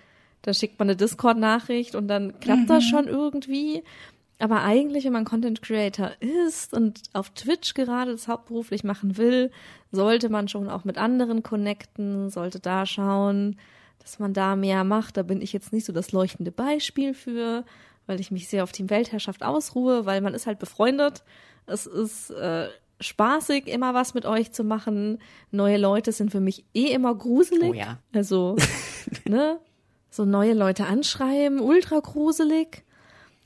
[0.44, 2.68] da schickt man eine Discord-Nachricht und dann klappt mhm.
[2.68, 3.84] das schon irgendwie.
[4.40, 9.52] Aber eigentlich, wenn man Content Creator ist und auf Twitch gerade das hauptberuflich machen will,
[9.92, 13.58] sollte man schon auch mit anderen connecten, sollte da schauen,
[14.00, 15.18] dass man da mehr macht.
[15.18, 17.64] Da bin ich jetzt nicht so das leuchtende Beispiel für,
[18.06, 21.24] weil ich mich sehr auf Team Weltherrschaft ausruhe, weil man ist halt befreundet
[21.66, 22.68] es ist äh,
[23.00, 25.20] spaßig, immer was mit euch zu machen.
[25.52, 27.72] Neue Leute sind für mich eh immer gruselig.
[27.72, 28.00] Oh ja.
[28.14, 28.56] Also,
[29.26, 29.60] ne?
[30.14, 32.84] So neue Leute anschreiben, ultra gruselig.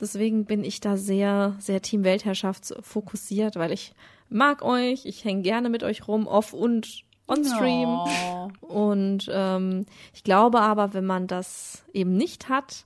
[0.02, 3.94] Deswegen bin ich da sehr, sehr Team Weltherrschaft fokussiert, weil ich
[4.28, 7.88] mag euch, ich hänge gerne mit euch rum, off und on stream.
[7.88, 8.50] Oh.
[8.60, 12.84] Und ähm, ich glaube aber, wenn man das eben nicht hat,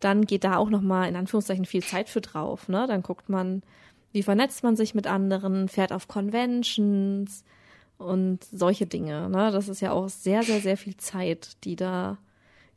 [0.00, 2.66] dann geht da auch noch mal in Anführungszeichen viel Zeit für drauf.
[2.70, 2.86] Ne?
[2.86, 3.62] Dann guckt man,
[4.12, 7.44] wie vernetzt man sich mit anderen, fährt auf Conventions
[7.98, 9.28] und solche Dinge.
[9.28, 9.50] Ne?
[9.52, 12.16] Das ist ja auch sehr, sehr, sehr viel Zeit, die da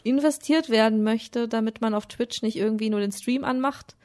[0.04, 3.96] investiert werden möchte, damit man auf Twitch nicht irgendwie nur den Stream anmacht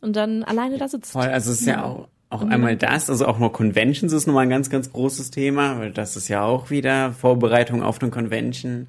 [0.00, 1.12] und dann alleine da sitzt.
[1.12, 4.44] Voll, also es ist ja, auch, auch einmal das, also auch nur Conventions ist nochmal
[4.44, 8.88] ein ganz, ganz großes Thema, weil das ist ja auch wieder Vorbereitung auf eine Convention.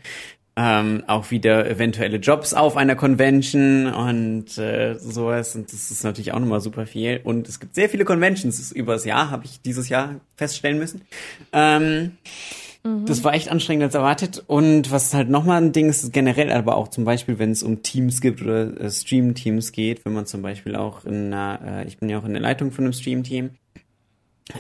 [0.58, 5.56] ähm, auch wieder eventuelle Jobs auf einer Convention und äh, sowas.
[5.56, 7.20] Und das ist natürlich auch nochmal super viel.
[7.24, 11.02] Und es gibt sehr viele Conventions übers Jahr, habe ich dieses Jahr feststellen müssen.
[11.52, 12.18] Ähm,
[12.86, 13.06] mhm.
[13.06, 14.44] Das war echt anstrengend als erwartet.
[14.48, 17.84] Und was halt nochmal ein Ding ist, generell, aber auch zum Beispiel, wenn es um
[17.84, 21.98] Teams gibt oder äh, Stream-Teams geht, wenn man zum Beispiel auch in einer, äh, ich
[21.98, 23.50] bin ja auch in der Leitung von einem Stream-Team,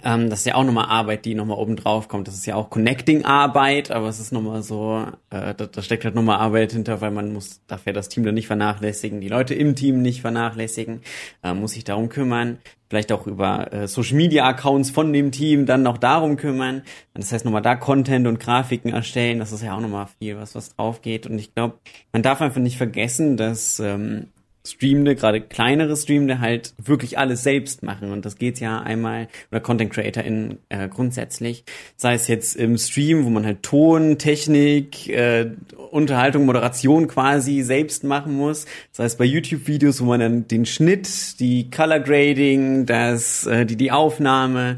[0.03, 2.27] ähm, das ist ja auch nochmal Arbeit, die nochmal oben drauf kommt.
[2.27, 6.15] Das ist ja auch Connecting-Arbeit, aber es ist nochmal so, äh, da, da steckt halt
[6.15, 9.53] nochmal Arbeit hinter, weil man muss, darf ja das Team dann nicht vernachlässigen, die Leute
[9.53, 11.01] im Team nicht vernachlässigen,
[11.43, 12.57] äh, muss sich darum kümmern,
[12.89, 16.81] vielleicht auch über äh, Social-Media-Accounts von dem Team dann noch darum kümmern.
[17.13, 20.55] Das heißt nochmal da Content und Grafiken erstellen, das ist ja auch nochmal viel, was
[20.55, 21.27] was drauf geht.
[21.27, 21.79] Und ich glaube,
[22.11, 24.29] man darf einfach nicht vergessen, dass ähm,
[24.65, 28.11] Streamende, gerade kleinere Streamende halt wirklich alles selbst machen.
[28.11, 31.63] Und das geht ja einmal, oder Content Creator in äh, grundsätzlich,
[31.95, 35.51] sei es jetzt im Stream, wo man halt Ton, Technik, äh,
[35.91, 41.39] Unterhaltung, Moderation quasi selbst machen muss, sei es bei YouTube-Videos, wo man dann den Schnitt,
[41.39, 44.77] die Color Grading, das, äh, die, die Aufnahme,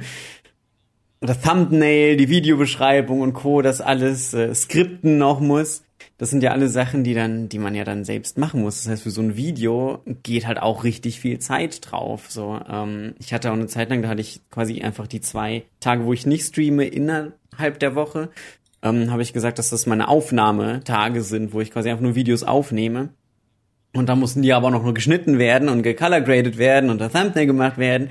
[1.20, 5.82] oder Thumbnail, die Videobeschreibung und Co., das alles äh, skripten noch muss
[6.18, 8.84] das sind ja alle Sachen, die dann, die man ja dann selbst machen muss.
[8.84, 12.26] Das heißt, für so ein Video geht halt auch richtig viel Zeit drauf.
[12.30, 15.64] So, ähm, ich hatte auch eine Zeit lang, da hatte ich quasi einfach die zwei
[15.80, 18.30] Tage, wo ich nicht streame, innerhalb der Woche,
[18.82, 22.44] ähm, habe ich gesagt, dass das meine Aufnahmetage sind, wo ich quasi einfach nur Videos
[22.44, 23.10] aufnehme.
[23.94, 27.46] Und da mussten die aber noch nur geschnitten werden und gecolorgraded werden und der Thumbnail
[27.46, 28.10] gemacht werden,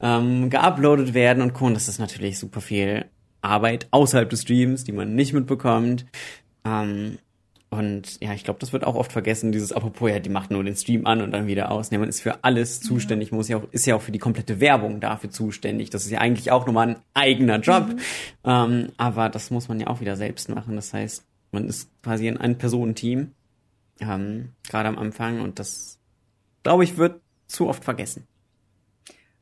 [0.00, 1.66] ähm, geuploadet werden und Co.
[1.66, 3.06] Und das ist natürlich super viel
[3.40, 6.06] Arbeit außerhalb des Streams, die man nicht mitbekommt.
[6.64, 7.18] Ähm,
[7.68, 10.62] und ja, ich glaube, das wird auch oft vergessen, dieses apropos, ja, die macht nur
[10.62, 11.90] den Stream an und dann wieder aus.
[11.90, 13.36] Nee, man ist für alles zuständig, ja.
[13.36, 15.90] muss ja auch, ist ja auch für die komplette Werbung dafür zuständig.
[15.90, 17.88] Das ist ja eigentlich auch nochmal ein eigener Job.
[17.88, 17.98] Mhm.
[18.44, 20.76] Ähm, aber das muss man ja auch wieder selbst machen.
[20.76, 23.32] Das heißt, man ist quasi in ein Personenteam,
[24.00, 25.98] ähm, gerade am Anfang und das,
[26.62, 28.28] glaube ich, wird zu oft vergessen.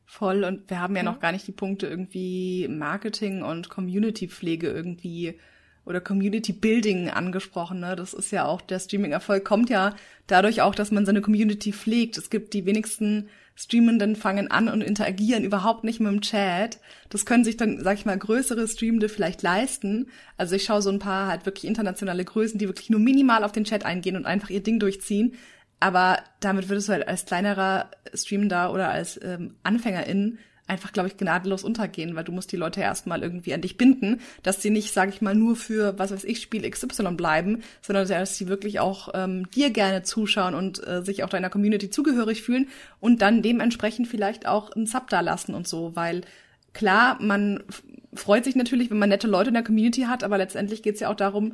[0.05, 0.45] Voll.
[0.45, 5.37] Und wir haben ja noch gar nicht die Punkte irgendwie Marketing und Community-Pflege irgendwie
[5.85, 7.79] oder Community Building angesprochen.
[7.79, 7.95] Ne?
[7.95, 9.95] Das ist ja auch, der Streaming-Erfolg kommt ja
[10.27, 12.17] dadurch auch, dass man seine Community pflegt.
[12.17, 16.79] Es gibt die wenigsten Streamenden fangen an und interagieren überhaupt nicht mit dem Chat.
[17.09, 20.07] Das können sich dann, sag ich mal, größere Streamende vielleicht leisten.
[20.35, 23.53] Also ich schaue so ein paar halt wirklich internationale Größen, die wirklich nur minimal auf
[23.53, 25.35] den Chat eingehen und einfach ihr Ding durchziehen.
[25.79, 31.17] Aber damit würdest du halt als kleinerer Streamender oder als ähm, Anfängerin einfach, glaube ich,
[31.17, 34.93] gnadenlos untergehen, weil du musst die Leute erstmal irgendwie an dich binden, dass sie nicht,
[34.93, 38.79] sage ich mal, nur für, was weiß ich, Spiel XY bleiben, sondern dass sie wirklich
[38.79, 42.67] auch ähm, dir gerne zuschauen und äh, sich auch deiner Community zugehörig fühlen
[42.99, 46.21] und dann dementsprechend vielleicht auch einen Sub da lassen und so, weil
[46.73, 47.63] klar, man
[48.13, 51.09] freut sich natürlich, wenn man nette Leute in der Community hat, aber letztendlich geht's ja
[51.09, 51.53] auch darum,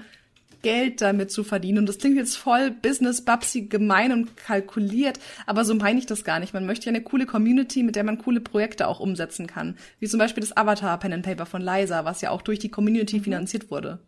[0.62, 1.80] Geld damit zu verdienen.
[1.80, 6.40] Und das klingt jetzt voll Business-Babsi gemein und kalkuliert, aber so meine ich das gar
[6.40, 6.54] nicht.
[6.54, 9.78] Man möchte ja eine coole Community, mit der man coole Projekte auch umsetzen kann.
[10.00, 12.70] Wie zum Beispiel das Avatar Pen and Paper von Liza, was ja auch durch die
[12.70, 13.24] Community mhm.
[13.24, 14.00] finanziert wurde.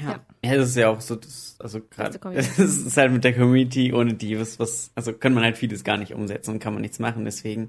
[0.00, 0.20] Ja.
[0.44, 3.92] ja, das ist ja auch so, das, also gerade, es ist halt mit der Community,
[3.92, 6.82] ohne die, was, was, also kann man halt vieles gar nicht umsetzen und kann man
[6.82, 7.68] nichts machen, deswegen,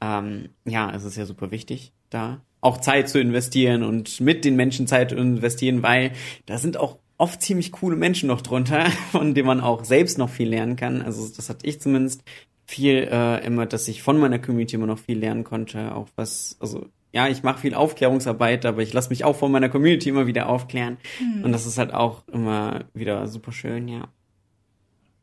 [0.00, 4.56] ähm, ja, es ist ja super wichtig, da auch Zeit zu investieren und mit den
[4.56, 6.12] Menschen Zeit zu investieren, weil
[6.46, 10.30] da sind auch oft ziemlich coole Menschen noch drunter, von denen man auch selbst noch
[10.30, 11.02] viel lernen kann.
[11.02, 12.22] Also das hatte ich zumindest
[12.64, 16.56] viel äh, immer, dass ich von meiner Community immer noch viel lernen konnte, auch was,
[16.60, 20.26] also ja, ich mache viel Aufklärungsarbeit, aber ich lasse mich auch von meiner Community immer
[20.26, 20.96] wieder aufklären.
[21.20, 21.44] Mhm.
[21.44, 24.08] Und das ist halt auch immer wieder super schön, ja.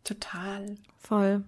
[0.03, 0.75] Total.
[0.97, 1.43] Voll.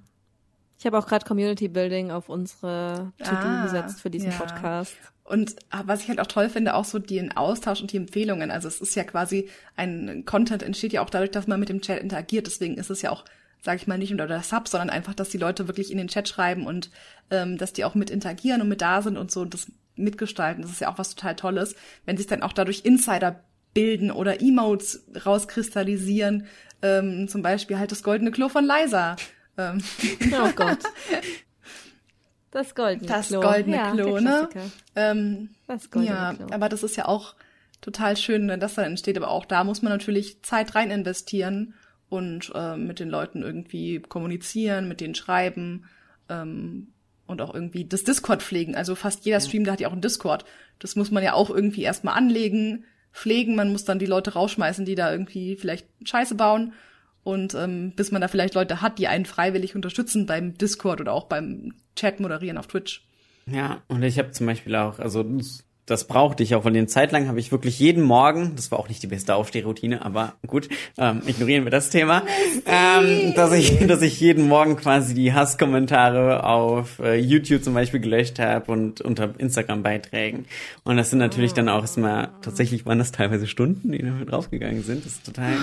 [0.80, 4.38] Ich habe auch gerade Community Building auf unsere To-Do ah, gesetzt für diesen ja.
[4.38, 4.97] Podcast.
[5.23, 5.55] Und
[5.86, 8.51] was ich halt auch toll finde, auch so den Austausch und die Empfehlungen.
[8.51, 11.81] Also es ist ja quasi ein Content entsteht ja auch dadurch, dass man mit dem
[11.81, 12.47] Chat interagiert.
[12.47, 13.23] Deswegen ist es ja auch,
[13.62, 16.07] sage ich mal, nicht nur der Sub, sondern einfach, dass die Leute wirklich in den
[16.07, 16.89] Chat schreiben und
[17.29, 20.63] ähm, dass die auch mit interagieren und mit da sind und so und das mitgestalten.
[20.63, 24.41] Das ist ja auch was total Tolles, wenn sich dann auch dadurch Insider bilden oder
[24.41, 26.45] Emotes rauskristallisieren.
[26.81, 29.15] Ähm, zum Beispiel halt das goldene Klo von Liza
[29.57, 29.81] ähm.
[30.34, 30.79] Oh Gott.
[32.51, 33.41] Das goldene das Klo.
[33.41, 34.49] Das goldene ja, Klo, ne?
[34.95, 36.47] Ähm, das goldene ja, Klo.
[36.51, 37.35] aber das ist ja auch
[37.79, 39.17] total schön, wenn das dann entsteht.
[39.17, 41.73] Aber auch da muss man natürlich Zeit rein investieren
[42.09, 45.85] und äh, mit den Leuten irgendwie kommunizieren, mit denen schreiben
[46.29, 46.87] ähm,
[47.25, 48.75] und auch irgendwie das Discord pflegen.
[48.75, 50.43] Also fast jeder Stream, da hat ja auch einen Discord.
[50.79, 52.83] Das muss man ja auch irgendwie erstmal anlegen,
[53.13, 53.55] pflegen.
[53.55, 56.73] Man muss dann die Leute rausschmeißen, die da irgendwie vielleicht Scheiße bauen
[57.23, 61.13] und ähm, bis man da vielleicht Leute hat, die einen freiwillig unterstützen beim Discord oder
[61.13, 63.05] auch beim Chat moderieren auf Twitch.
[63.45, 65.23] Ja, und ich habe zum Beispiel auch, also
[65.91, 66.63] das brauchte ich auch.
[66.63, 69.36] Von den Zeit lang habe ich wirklich jeden Morgen, das war auch nicht die beste
[69.36, 72.23] Aufstehroutine, aber gut, ähm, ignorieren wir das Thema,
[72.65, 77.99] ähm, dass ich, dass ich jeden Morgen quasi die Hasskommentare auf äh, YouTube zum Beispiel
[77.99, 80.45] gelöscht habe und unter Instagram-Beiträgen.
[80.84, 84.84] Und das sind natürlich dann auch erstmal, tatsächlich waren das teilweise Stunden, die damit draufgegangen
[84.84, 85.06] sind.
[85.06, 85.54] Das ist total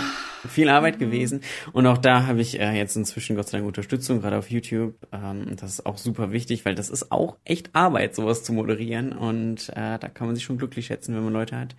[0.46, 1.40] viel Arbeit gewesen.
[1.72, 4.94] Und auch da habe ich äh, jetzt inzwischen Gott sei Dank Unterstützung, gerade auf YouTube.
[5.12, 9.12] Ähm, das ist auch super wichtig, weil das ist auch echt Arbeit, sowas zu moderieren.
[9.12, 11.76] Und äh, da kann man sich schon glücklich schätzen, wenn man Leute hat,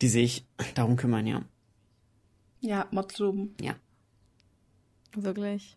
[0.00, 1.42] die sich darum kümmern, ja.
[2.60, 3.56] Ja, Motzum.
[3.60, 3.74] Ja.
[5.16, 5.76] Wirklich.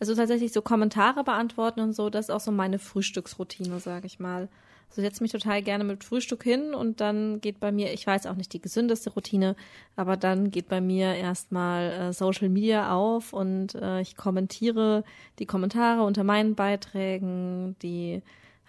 [0.00, 4.18] Also tatsächlich so Kommentare beantworten und so, das ist auch so meine Frühstücksroutine, sage ich
[4.18, 4.48] mal.
[4.88, 8.24] Also setze mich total gerne mit Frühstück hin und dann geht bei mir, ich weiß
[8.26, 9.56] auch nicht die gesündeste Routine,
[9.94, 15.04] aber dann geht bei mir erstmal äh, Social Media auf und äh, ich kommentiere
[15.38, 18.22] die Kommentare unter meinen Beiträgen, die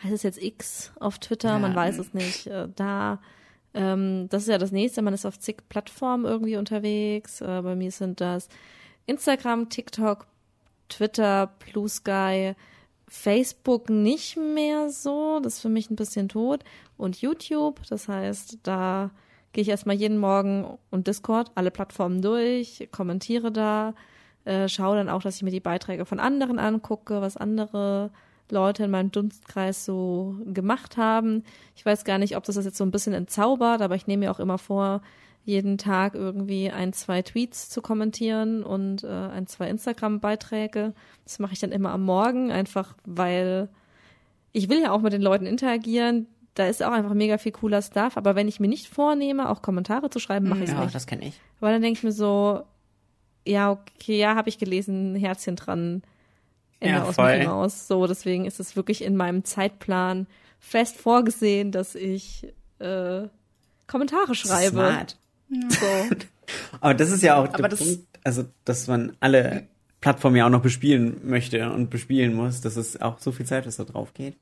[0.03, 1.59] heißt es jetzt X auf Twitter, ja.
[1.59, 3.19] man weiß es nicht, äh, da.
[3.73, 7.41] Ähm, das ist ja das nächste, man ist auf zig Plattformen irgendwie unterwegs.
[7.41, 8.49] Äh, bei mir sind das
[9.05, 10.27] Instagram, TikTok,
[10.89, 12.55] Twitter, Blue Sky,
[13.07, 16.63] Facebook nicht mehr so, das ist für mich ein bisschen tot.
[16.97, 19.11] Und YouTube, das heißt, da
[19.53, 23.93] gehe ich erstmal jeden Morgen und Discord alle Plattformen durch, kommentiere da,
[24.45, 28.11] äh, schaue dann auch, dass ich mir die Beiträge von anderen angucke, was andere
[28.51, 31.43] Leute in meinem Dunstkreis so gemacht haben.
[31.75, 34.25] Ich weiß gar nicht, ob das das jetzt so ein bisschen entzaubert, aber ich nehme
[34.25, 35.01] mir auch immer vor,
[35.47, 40.93] jeden Tag irgendwie ein, zwei Tweets zu kommentieren und äh, ein, zwei Instagram-Beiträge.
[41.23, 43.69] Das mache ich dann immer am Morgen, einfach weil
[44.51, 46.27] ich will ja auch mit den Leuten interagieren.
[46.53, 48.17] Da ist auch einfach mega viel cooler Stuff.
[48.17, 50.93] Aber wenn ich mir nicht vornehme, auch Kommentare zu schreiben, mache ich es ja, nicht.
[50.93, 51.39] das kenne ich.
[51.61, 52.63] Weil dann denke ich mir so,
[53.45, 56.01] ja, okay, ja, habe ich gelesen, Herzchen dran,
[56.79, 57.45] Ende ja, aus voll.
[57.45, 57.87] aus.
[57.87, 60.27] So, deswegen ist es wirklich in meinem Zeitplan
[60.59, 62.47] fest vorgesehen, dass ich
[62.79, 63.23] äh,
[63.87, 64.71] Kommentare schreibe.
[64.71, 65.17] Smart.
[65.49, 65.85] So.
[66.81, 69.67] Aber das ist ja auch Aber der Punkt, also dass man alle
[70.01, 73.65] Plattformen ja auch noch bespielen möchte und bespielen muss, dass es auch so viel Zeit,
[73.65, 74.35] was da drauf geht.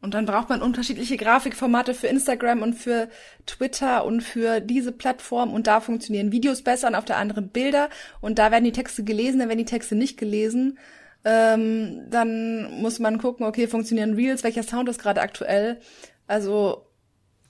[0.00, 3.08] Und dann braucht man unterschiedliche Grafikformate für Instagram und für
[3.46, 7.88] Twitter und für diese Plattform und da funktionieren Videos besser und auf der anderen Bilder
[8.20, 10.78] und da werden die Texte gelesen, dann werden die Texte nicht gelesen.
[11.24, 15.80] Ähm, dann muss man gucken, okay, funktionieren Reels, welcher Sound ist gerade aktuell.
[16.26, 16.88] Also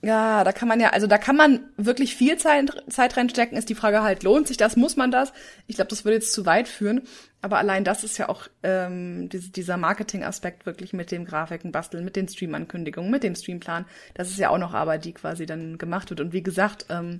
[0.01, 3.57] ja, da kann man ja, also da kann man wirklich viel Zeit, Zeit reinstecken.
[3.57, 4.77] Ist die Frage halt, lohnt sich das?
[4.77, 5.33] Muss man das?
[5.67, 7.01] Ich glaube, das würde jetzt zu weit führen.
[7.41, 12.15] Aber allein das ist ja auch ähm, dieser Marketing-Aspekt wirklich mit dem Grafiken basteln, mit
[12.15, 13.85] den Stream-Ankündigungen, mit dem Streamplan.
[14.13, 16.21] Das ist ja auch noch Arbeit, die quasi dann gemacht wird.
[16.21, 17.19] Und wie gesagt, ähm,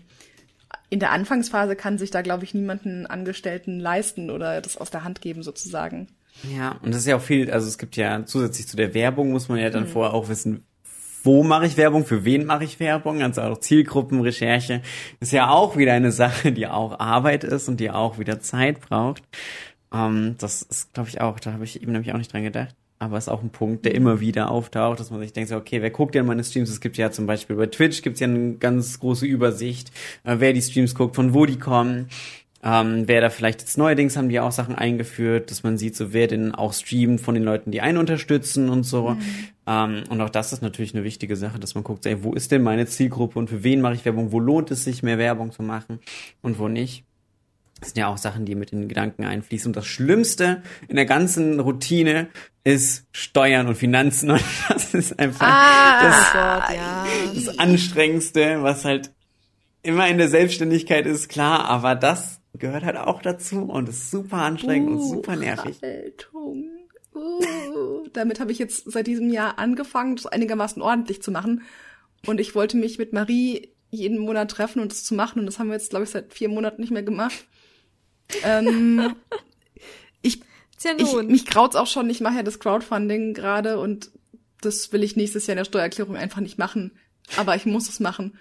[0.90, 5.04] in der Anfangsphase kann sich da, glaube ich, niemanden Angestellten leisten oder das aus der
[5.04, 6.08] Hand geben sozusagen.
[6.44, 9.32] Ja, und das ist ja auch viel, also es gibt ja zusätzlich zu der Werbung
[9.32, 9.90] muss man ja dann mhm.
[9.90, 10.64] vorher auch wissen,
[11.24, 14.82] wo mache ich Werbung, für wen mache ich Werbung, also auch Zielgruppenrecherche
[15.20, 18.80] ist ja auch wieder eine Sache, die auch Arbeit ist und die auch wieder Zeit
[18.80, 19.24] braucht.
[19.94, 22.76] Ähm, das ist, glaube ich, auch, da habe ich eben nämlich auch nicht dran gedacht.
[23.02, 25.90] Aber ist auch ein Punkt, der immer wieder auftaucht, dass man sich denkt, okay, wer
[25.90, 26.70] guckt denn meine Streams?
[26.70, 29.90] Es gibt ja zum Beispiel bei Twitch gibt's ja eine ganz große Übersicht,
[30.26, 32.10] äh, wer die Streams guckt, von wo die kommen.
[32.62, 36.12] Ähm, wer da vielleicht jetzt neuerdings haben die auch Sachen eingeführt, dass man sieht, so
[36.12, 39.12] wer denn auch streamt von den Leuten, die einen unterstützen und so.
[39.12, 39.22] Mhm.
[39.66, 42.52] Ähm, und auch das ist natürlich eine wichtige Sache, dass man guckt, ey, wo ist
[42.52, 44.32] denn meine Zielgruppe und für wen mache ich Werbung?
[44.32, 46.00] Wo lohnt es sich, mehr Werbung zu machen
[46.42, 47.06] und wo nicht?
[47.80, 49.70] Das sind ja auch Sachen, die mit in den Gedanken einfließen.
[49.70, 52.28] Und das Schlimmste in der ganzen Routine
[52.66, 54.32] ist Steuern und Finanzen.
[54.32, 57.06] Und das ist einfach ah, das, oh Gott, ja.
[57.34, 59.12] das Anstrengendste, was halt
[59.82, 64.38] immer in der Selbstständigkeit ist, klar, aber das gehört halt auch dazu und ist super
[64.38, 65.82] anstrengend uh, und super nervig.
[65.82, 66.70] Haltung.
[67.14, 71.64] Uh, damit habe ich jetzt seit diesem Jahr angefangen, das einigermaßen ordentlich zu machen.
[72.26, 75.40] Und ich wollte mich mit Marie jeden Monat treffen und das zu machen.
[75.40, 77.46] Und das haben wir jetzt, glaube ich, seit vier Monaten nicht mehr gemacht.
[78.44, 79.16] Ähm,
[80.22, 80.42] ich,
[80.84, 82.10] ja ich, mich graut's auch schon.
[82.10, 84.12] Ich mache ja das Crowdfunding gerade und
[84.62, 86.92] das will ich nächstes Jahr in der Steuererklärung einfach nicht machen.
[87.38, 88.38] Aber ich muss es machen.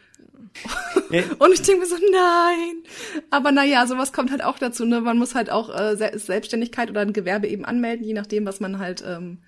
[1.39, 2.83] und ich denke mir so, nein.
[3.31, 4.85] Aber naja, sowas kommt halt auch dazu.
[4.85, 5.01] Ne?
[5.01, 8.79] Man muss halt auch äh, Selbstständigkeit oder ein Gewerbe eben anmelden, je nachdem, was man
[8.79, 9.39] halt ähm,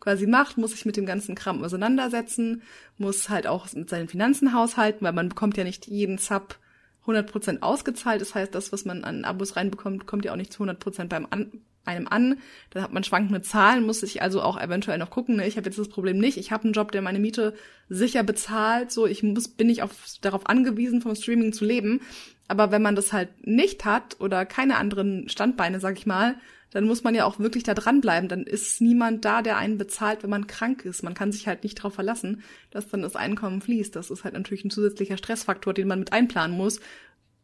[0.00, 2.62] quasi macht, muss sich mit dem ganzen Kram auseinandersetzen,
[2.98, 6.58] muss halt auch mit seinen Finanzen haushalten, weil man bekommt ja nicht jeden Sub
[7.06, 8.20] 100% ausgezahlt.
[8.20, 11.26] Das heißt, das, was man an Abos reinbekommt, kommt ja auch nicht zu 100% beim
[11.30, 11.52] an
[11.84, 12.38] einem an.
[12.70, 15.36] Da hat man schwankende Zahlen, muss ich also auch eventuell noch gucken.
[15.36, 15.46] Ne?
[15.46, 16.36] Ich habe jetzt das Problem nicht.
[16.36, 17.54] Ich habe einen Job, der meine Miete
[17.88, 18.92] sicher bezahlt.
[18.92, 22.00] So, ich muss, bin nicht auf, darauf angewiesen, vom Streaming zu leben.
[22.48, 26.36] Aber wenn man das halt nicht hat oder keine anderen Standbeine, sag ich mal,
[26.72, 28.28] dann muss man ja auch wirklich da dranbleiben.
[28.28, 31.02] Dann ist niemand da, der einen bezahlt, wenn man krank ist.
[31.02, 33.94] Man kann sich halt nicht darauf verlassen, dass dann das Einkommen fließt.
[33.96, 36.80] Das ist halt natürlich ein zusätzlicher Stressfaktor, den man mit einplanen muss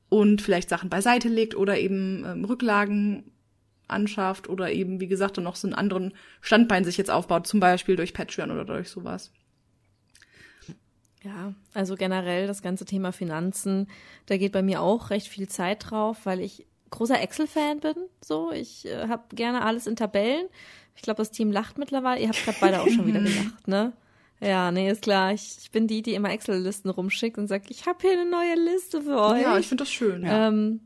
[0.09, 3.25] und vielleicht Sachen beiseite legt oder eben ähm, Rücklagen
[3.89, 7.61] anschafft oder eben, wie gesagt, dann noch so einen anderen Standbein sich jetzt aufbaut, zum
[7.61, 9.33] Beispiel durch Patreon oder durch sowas.
[11.23, 13.89] Ja, also generell das ganze Thema Finanzen,
[14.27, 17.95] da geht bei mir auch recht viel Zeit drauf, weil ich großer Excel-Fan bin.
[18.21, 20.47] So, ich äh, habe gerne alles in Tabellen.
[20.95, 22.21] Ich glaube, das Team lacht mittlerweile.
[22.21, 23.93] Ihr habt gerade beide auch schon wieder gelacht, ne?
[24.41, 25.33] Ja, nee, ist klar.
[25.33, 28.55] Ich, ich bin die, die immer Excel-Listen rumschickt und sagt, ich habe hier eine neue
[28.55, 29.43] Liste für euch.
[29.43, 30.25] Ja, ich finde das schön.
[30.25, 30.81] Ja, ähm,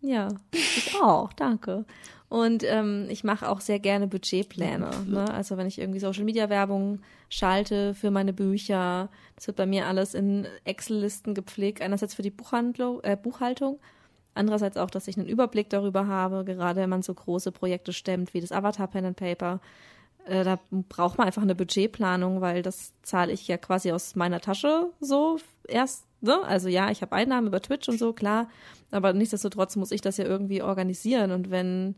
[0.00, 1.84] ja ich auch, danke.
[2.28, 4.90] Und ähm, ich mache auch sehr gerne Budgetpläne.
[5.06, 5.28] Ne?
[5.34, 9.86] Also wenn ich irgendwie Social Media Werbung schalte für meine Bücher, das wird bei mir
[9.86, 11.82] alles in Excel-Listen gepflegt.
[11.82, 13.80] Einerseits für die Buchhandlung, äh, Buchhaltung,
[14.32, 18.32] andererseits auch, dass ich einen Überblick darüber habe, gerade wenn man so große Projekte stemmt
[18.32, 19.60] wie das Avatar Pen and Paper.
[20.26, 24.40] Äh, da braucht man einfach eine Budgetplanung, weil das zahle ich ja quasi aus meiner
[24.40, 26.06] Tasche so erst.
[26.20, 26.42] Ne?
[26.42, 28.48] Also ja, ich habe Einnahmen über Twitch und so, klar.
[28.90, 31.30] Aber nichtsdestotrotz muss ich das ja irgendwie organisieren.
[31.30, 31.94] Und wenn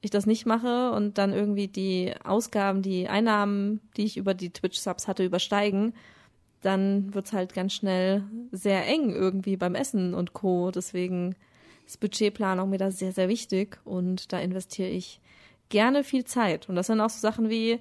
[0.00, 4.50] ich das nicht mache und dann irgendwie die Ausgaben, die Einnahmen, die ich über die
[4.50, 5.94] Twitch-Subs hatte, übersteigen,
[6.60, 10.70] dann wird's halt ganz schnell sehr eng irgendwie beim Essen und Co.
[10.70, 11.36] Deswegen
[11.86, 15.20] ist Budgetplanung mir da sehr, sehr wichtig und da investiere ich
[15.68, 16.68] gerne viel Zeit.
[16.68, 17.80] Und das sind auch so Sachen wie,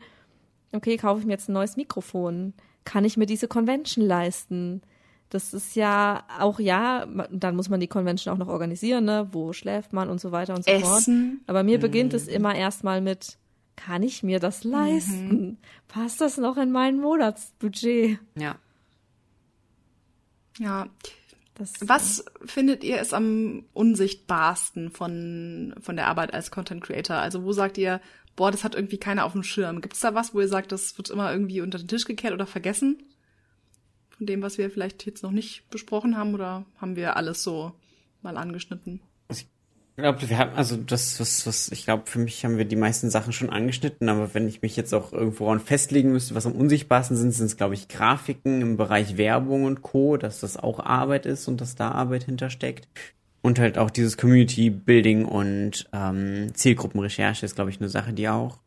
[0.73, 2.53] okay, kaufe ich mir jetzt ein neues Mikrofon?
[2.85, 4.81] Kann ich mir diese Convention leisten?
[5.29, 9.27] Das ist ja auch ja, dann muss man die Convention auch noch organisieren, ne?
[9.31, 11.39] Wo schläft man und so weiter und so Essen.
[11.39, 11.49] fort.
[11.49, 11.81] Aber mir mhm.
[11.81, 13.37] beginnt es immer erstmal mit,
[13.75, 15.27] kann ich mir das leisten?
[15.27, 15.57] Mhm.
[15.87, 18.19] Passt das noch in mein Monatsbudget?
[18.37, 18.55] Ja.
[20.59, 20.87] Ja.
[21.63, 27.17] Das, Was findet ihr ist am unsichtbarsten von, von der Arbeit als Content Creator?
[27.17, 28.01] Also wo sagt ihr,
[28.35, 29.81] boah, das hat irgendwie keiner auf dem Schirm?
[29.81, 32.33] Gibt es da was, wo ihr sagt, das wird immer irgendwie unter den Tisch gekehrt
[32.33, 33.03] oder vergessen?
[34.23, 37.73] von dem, was wir vielleicht jetzt noch nicht besprochen haben, oder haben wir alles so
[38.21, 39.01] mal angeschnitten?
[39.95, 42.75] Ich glaube, wir haben, also das, was, was, ich glaube, für mich haben wir die
[42.75, 46.47] meisten Sachen schon angeschnitten, aber wenn ich mich jetzt auch irgendwo ran festlegen müsste, was
[46.47, 50.57] am unsichtbarsten sind, sind es, glaube ich, Grafiken im Bereich Werbung und Co., dass das
[50.57, 52.87] auch Arbeit ist und dass da Arbeit hintersteckt.
[53.43, 58.27] Und halt auch dieses Community Building und ähm, Zielgruppenrecherche ist, glaube ich, eine Sache, die
[58.29, 58.57] auch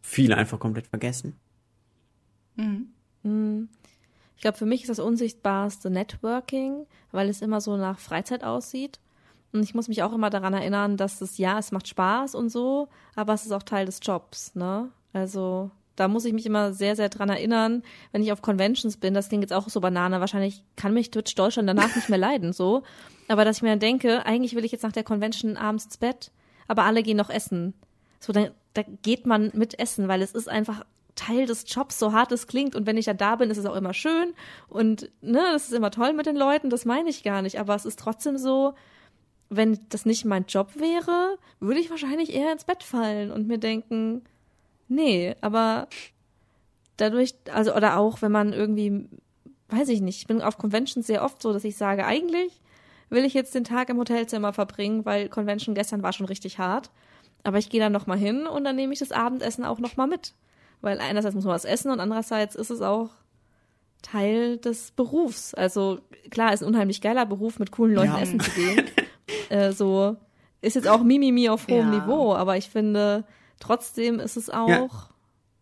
[0.00, 1.36] viele einfach komplett vergessen.
[2.56, 2.86] Mhm.
[3.22, 3.68] Mhm.
[4.36, 8.98] Ich glaube, für mich ist das unsichtbarste Networking, weil es immer so nach Freizeit aussieht.
[9.52, 12.50] Und ich muss mich auch immer daran erinnern, dass es, ja, es macht Spaß und
[12.50, 14.90] so, aber es ist auch Teil des Jobs, ne?
[15.12, 17.82] Also, da muss ich mich immer sehr, sehr dran erinnern,
[18.12, 21.34] wenn ich auf Conventions bin, das klingt jetzt auch so Banane, wahrscheinlich kann mich Twitch
[21.34, 22.82] Deutschland danach nicht mehr leiden, so.
[23.28, 25.96] Aber dass ich mir dann denke, eigentlich will ich jetzt nach der Convention abends ins
[25.96, 26.30] Bett,
[26.68, 27.74] aber alle gehen noch essen.
[28.20, 30.84] So, dann, da geht man mit essen, weil es ist einfach
[31.16, 32.74] Teil des Jobs, so hart es klingt.
[32.74, 34.32] Und wenn ich dann da bin, ist es auch immer schön.
[34.68, 37.58] Und ne, das ist immer toll mit den Leuten, das meine ich gar nicht.
[37.58, 38.74] Aber es ist trotzdem so,
[39.50, 43.58] wenn das nicht mein Job wäre, würde ich wahrscheinlich eher ins Bett fallen und mir
[43.58, 44.22] denken,
[44.88, 45.88] nee, aber
[46.96, 49.08] dadurch, also, oder auch, wenn man irgendwie,
[49.68, 52.60] weiß ich nicht, ich bin auf Conventions sehr oft so, dass ich sage, eigentlich
[53.10, 56.90] will ich jetzt den Tag im Hotelzimmer verbringen, weil Convention gestern war schon richtig hart.
[57.42, 60.34] Aber ich gehe dann nochmal hin und dann nehme ich das Abendessen auch nochmal mit.
[60.80, 63.10] Weil einerseits muss man was essen und andererseits ist es auch
[64.02, 65.54] Teil des Berufs.
[65.54, 68.20] Also klar, ist ein unheimlich geiler Beruf, mit coolen Leuten ja.
[68.20, 68.84] essen zu gehen.
[69.48, 70.16] äh, so
[70.62, 72.00] ist jetzt auch Mimimi auf hohem ja.
[72.00, 73.24] Niveau, aber ich finde,
[73.58, 74.88] trotzdem ist es auch ja.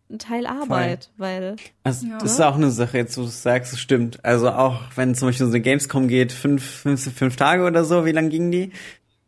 [0.09, 1.25] ein Teil Arbeit, Voll.
[1.25, 1.55] weil.
[1.83, 4.23] Also, das ist auch eine Sache, jetzt wo du sagst, es stimmt.
[4.25, 8.05] Also auch wenn zum Beispiel so eine Gamescom geht, fünf, fünf, fünf Tage oder so,
[8.05, 8.71] wie lang ging die?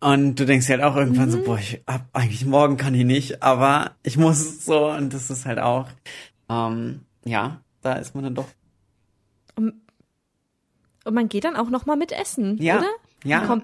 [0.02, 1.32] Und du denkst halt auch irgendwann mhm.
[1.32, 5.30] so, boah, ich hab eigentlich morgen kann ich nicht, aber ich muss so und das
[5.30, 5.88] ist halt auch,
[6.50, 8.48] ähm, ja, da ist man dann doch.
[9.56, 9.76] Und,
[11.06, 12.80] und man geht dann auch noch mal mit essen, ja.
[12.80, 12.90] oder?
[13.24, 13.46] Ja.
[13.46, 13.64] Komm,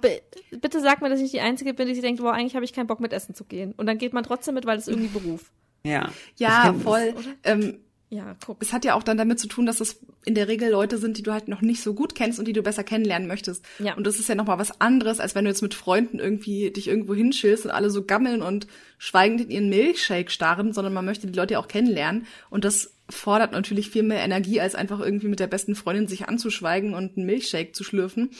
[0.51, 2.73] bitte sag mir, dass ich die Einzige bin, die sich denkt, boah, eigentlich habe ich
[2.73, 3.73] keinen Bock mit Essen zu gehen.
[3.77, 5.51] Und dann geht man trotzdem mit, weil es irgendwie Beruf.
[5.83, 6.11] Ja.
[6.37, 7.15] Ja, voll.
[7.43, 7.79] Ähm,
[8.09, 8.61] ja, guck.
[8.61, 11.17] Es hat ja auch dann damit zu tun, dass es in der Regel Leute sind,
[11.17, 13.65] die du halt noch nicht so gut kennst und die du besser kennenlernen möchtest.
[13.79, 13.95] Ja.
[13.95, 16.87] Und das ist ja nochmal was anderes, als wenn du jetzt mit Freunden irgendwie dich
[16.87, 21.27] irgendwo hinschillst und alle so gammeln und schweigend in ihren Milchshake starren, sondern man möchte
[21.27, 22.27] die Leute ja auch kennenlernen.
[22.49, 26.29] Und das fordert natürlich viel mehr Energie, als einfach irgendwie mit der besten Freundin sich
[26.29, 28.31] anzuschweigen und einen Milchshake zu schlürfen.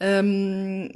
[0.00, 0.92] Ähm,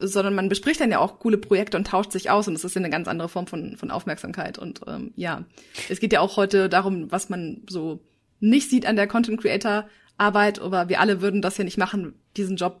[0.00, 2.74] sondern man bespricht dann ja auch coole Projekte und tauscht sich aus und das ist
[2.74, 4.58] ja eine ganz andere Form von, von Aufmerksamkeit.
[4.58, 5.44] Und ähm, ja,
[5.88, 8.00] es geht ja auch heute darum, was man so
[8.40, 12.14] nicht sieht an der Content Creator Arbeit, aber wir alle würden das ja nicht machen,
[12.36, 12.80] diesen Job,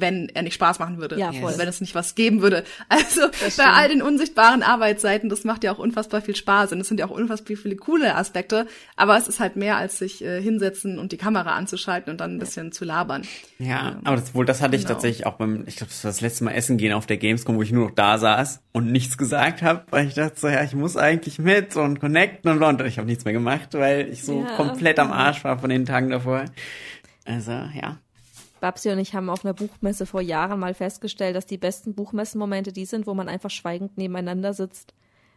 [0.00, 1.18] wenn er nicht Spaß machen würde.
[1.18, 1.54] Ja, voll.
[1.56, 2.64] Wenn es nicht was geben würde.
[2.88, 6.88] Also bei all den unsichtbaren Arbeitsseiten, das macht ja auch unfassbar viel Spaß und es
[6.88, 10.40] sind ja auch unfassbar viele coole Aspekte, aber es ist halt mehr als sich äh,
[10.40, 13.22] hinsetzen und die Kamera anzuschalten und dann ein bisschen zu labern.
[13.58, 14.94] Ja, aber das, wohl, das hatte ich genau.
[14.94, 17.56] tatsächlich auch beim, ich glaube, das war das letzte Mal essen gehen auf der Gamescom,
[17.56, 20.62] wo ich nur noch da saß und nichts gesagt habe, weil ich dachte so, ja,
[20.64, 24.24] ich muss eigentlich mit und connecten und, und ich habe nichts mehr gemacht, weil ich
[24.24, 24.56] so ja.
[24.56, 26.44] komplett am Arsch war von den Tagen davor.
[27.24, 27.98] Also, ja.
[28.60, 32.72] Babsi und ich haben auf einer Buchmesse vor Jahren mal festgestellt, dass die besten Buchmessenmomente
[32.72, 34.94] die sind, wo man einfach schweigend nebeneinander sitzt.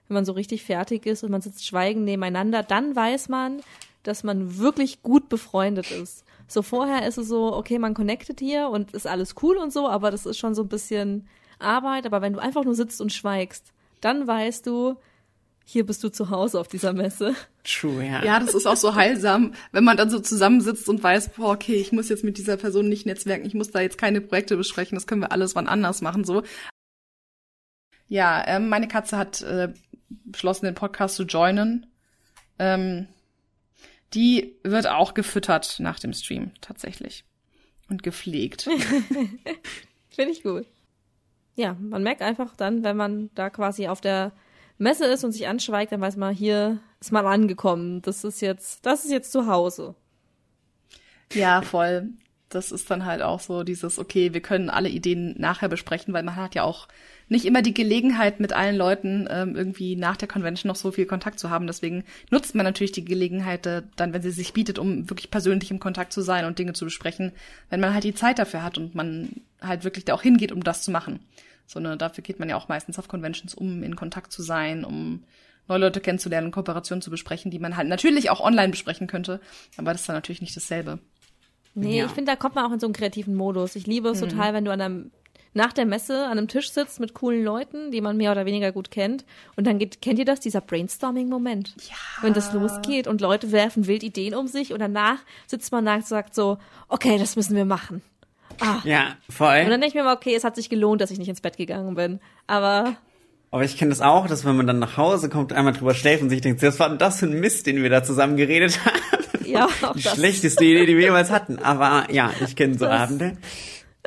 [0.07, 3.61] Wenn man so richtig fertig ist und man sitzt schweigend nebeneinander, dann weiß man,
[4.03, 6.25] dass man wirklich gut befreundet ist.
[6.47, 9.87] So vorher ist es so, okay, man connectet hier und ist alles cool und so,
[9.87, 11.27] aber das ist schon so ein bisschen
[11.59, 12.05] Arbeit.
[12.05, 14.97] Aber wenn du einfach nur sitzt und schweigst, dann weißt du,
[15.65, 17.35] hier bist du zu Hause auf dieser Messe.
[17.63, 18.23] True, ja.
[18.23, 21.75] Ja, das ist auch so heilsam, wenn man dann so zusammensitzt und weiß, boah, okay,
[21.75, 24.95] ich muss jetzt mit dieser Person nicht netzwerken, ich muss da jetzt keine Projekte besprechen,
[24.95, 26.43] das können wir alles wann anders machen, so.
[28.07, 29.73] Ja, ähm, meine Katze hat äh,
[30.09, 31.85] beschlossen, den Podcast zu joinen.
[32.59, 33.07] Ähm,
[34.13, 37.23] die wird auch gefüttert nach dem Stream, tatsächlich.
[37.87, 38.63] Und gepflegt.
[40.09, 40.65] Finde ich gut.
[41.55, 44.33] Ja, man merkt einfach dann, wenn man da quasi auf der
[44.81, 48.01] Messe ist und sich anschweigt, dann weiß man, hier ist mal angekommen.
[48.01, 49.95] Das ist jetzt, das ist jetzt zu Hause.
[51.33, 52.09] Ja, voll.
[52.49, 56.23] Das ist dann halt auch so dieses, okay, wir können alle Ideen nachher besprechen, weil
[56.23, 56.89] man hat ja auch
[57.29, 61.05] nicht immer die Gelegenheit, mit allen Leuten ähm, irgendwie nach der Convention noch so viel
[61.05, 61.67] Kontakt zu haben.
[61.67, 65.71] Deswegen nutzt man natürlich die Gelegenheit äh, dann, wenn sie sich bietet, um wirklich persönlich
[65.71, 67.31] im Kontakt zu sein und Dinge zu besprechen,
[67.69, 69.29] wenn man halt die Zeit dafür hat und man
[69.61, 71.21] halt wirklich da auch hingeht, um das zu machen
[71.71, 75.23] sondern dafür geht man ja auch meistens auf Conventions, um in Kontakt zu sein, um
[75.67, 79.39] neue Leute kennenzulernen, Kooperationen zu besprechen, die man halt natürlich auch online besprechen könnte,
[79.77, 80.99] aber das ist dann natürlich nicht dasselbe.
[81.73, 82.05] Nee, ja.
[82.05, 83.75] ich finde, da kommt man auch in so einen kreativen Modus.
[83.75, 84.29] Ich liebe es mhm.
[84.29, 85.11] total, wenn du an einem
[85.53, 88.71] nach der Messe an einem Tisch sitzt mit coolen Leuten, die man mehr oder weniger
[88.71, 89.25] gut kennt.
[89.55, 91.75] Und dann geht, kennt ihr das, dieser Brainstorming-Moment?
[91.89, 91.95] Ja.
[92.21, 95.95] Wenn das losgeht und Leute werfen wild Ideen um sich und danach sitzt man da
[95.95, 96.57] und sagt so,
[96.87, 98.01] okay, das müssen wir machen.
[98.59, 98.81] Ah.
[98.83, 99.61] Ja, voll.
[99.63, 101.41] Und dann denke ich mir mal, okay, es hat sich gelohnt, dass ich nicht ins
[101.41, 102.19] Bett gegangen bin.
[102.47, 102.95] Aber.
[103.51, 106.23] Aber ich kenne das auch, dass wenn man dann nach Hause kommt, einmal drüber schläft
[106.23, 108.79] und sich denkt, was war denn das für ein Mist, den wir da zusammen geredet
[108.85, 108.99] haben?
[109.45, 110.13] Ja, auch die das.
[110.13, 111.59] schlechteste Idee, die wir jemals hatten.
[111.59, 113.01] Aber ja, ich kenne so das.
[113.01, 113.37] Abende.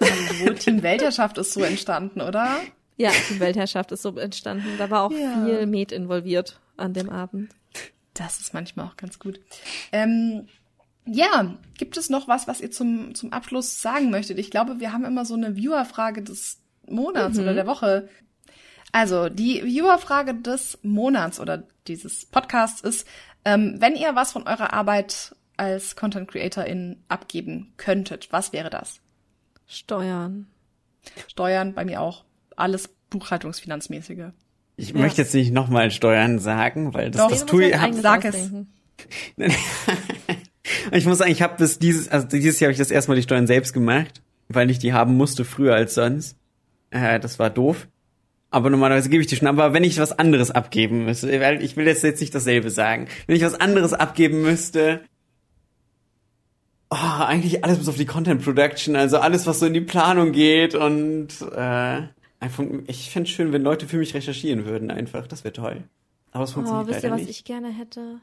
[0.00, 2.56] Ähm, Team Weltherrschaft ist so entstanden, oder?
[2.96, 4.68] Ja, Team Weltherrschaft ist so entstanden.
[4.78, 5.44] Da war auch ja.
[5.44, 7.50] viel Met involviert an dem Abend.
[8.14, 9.40] Das ist manchmal auch ganz gut.
[9.92, 10.46] Ähm,
[11.06, 14.38] ja, gibt es noch was, was ihr zum, zum Abschluss sagen möchtet?
[14.38, 17.42] Ich glaube, wir haben immer so eine Viewerfrage des Monats mhm.
[17.42, 18.08] oder der Woche.
[18.92, 23.06] Also, die Viewerfrage des Monats oder dieses Podcasts ist,
[23.44, 29.00] ähm, wenn ihr was von eurer Arbeit als Content Creatorin abgeben könntet, was wäre das?
[29.66, 30.46] Steuern.
[31.28, 32.24] Steuern, bei mir auch.
[32.56, 34.32] Alles Buchhaltungsfinanzmäßige.
[34.76, 34.98] Ich ja.
[34.98, 37.76] möchte jetzt nicht nochmal Steuern sagen, weil das, Doch, das tue ich.
[38.00, 38.50] Sag es.
[40.98, 43.22] Ich muss sagen, ich habe bis dieses, also dieses Jahr habe ich das erstmal die
[43.22, 46.36] Steuern selbst gemacht, weil ich die haben musste früher als sonst.
[46.90, 47.88] Äh, das war doof.
[48.50, 49.48] Aber normalerweise gebe ich die schon.
[49.48, 53.08] Aber wenn ich was anderes abgeben müsste, weil ich will jetzt, jetzt nicht dasselbe sagen.
[53.26, 55.00] Wenn ich was anderes abgeben müsste,
[56.90, 60.30] oh, eigentlich alles bis auf die Content Production, also alles, was so in die Planung
[60.30, 62.02] geht und äh,
[62.38, 65.26] einfach, ich fände schön, wenn Leute für mich recherchieren würden einfach.
[65.26, 65.82] Das wäre toll.
[66.30, 67.30] Aber es funktioniert oh, wisst ihr, was nicht.
[67.30, 68.20] ich gerne hätte?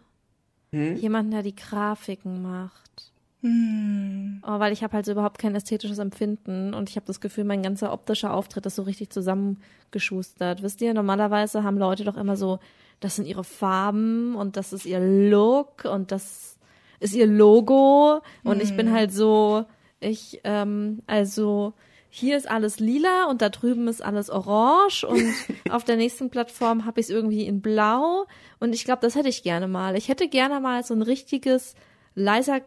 [0.72, 0.96] Hm?
[0.98, 3.12] Jemanden, der die Grafiken macht.
[3.42, 4.42] Hm.
[4.46, 7.44] Oh, weil ich habe halt so überhaupt kein ästhetisches Empfinden und ich habe das Gefühl,
[7.44, 10.62] mein ganzer optischer Auftritt ist so richtig zusammengeschustert.
[10.62, 12.60] Wisst ihr, normalerweise haben Leute doch immer so,
[13.00, 16.60] das sind ihre Farben und das ist ihr Look und das
[17.00, 18.62] ist ihr Logo und hm.
[18.62, 18.94] ich bin hm.
[18.94, 19.66] halt so,
[20.00, 21.74] ich, ähm, also
[22.14, 25.34] hier ist alles lila und da drüben ist alles orange und
[25.70, 28.28] auf der nächsten Plattform habe ich es irgendwie in blau
[28.60, 29.96] und ich glaube, das hätte ich gerne mal.
[29.96, 31.74] Ich hätte gerne mal so ein richtiges
[32.14, 32.60] Liza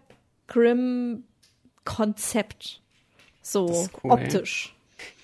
[0.47, 1.24] Grim
[1.84, 2.80] Konzept.
[3.42, 4.12] So cool.
[4.12, 4.74] optisch.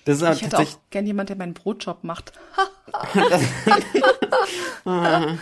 [0.05, 2.33] Das ist ich hätte auch gern jemand, der meinen Brotjob macht.
[4.85, 5.35] ah.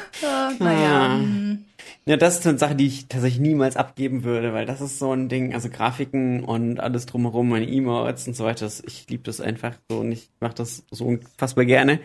[0.60, 1.18] naja.
[1.18, 1.66] Hm.
[2.06, 5.12] Ja, das ist eine Sache, die ich tatsächlich niemals abgeben würde, weil das ist so
[5.14, 9.40] ein Ding, also Grafiken und alles drumherum, meine E-Mails und so weiter, ich liebe das
[9.42, 12.00] einfach so und ich mache das so unfassbar gerne.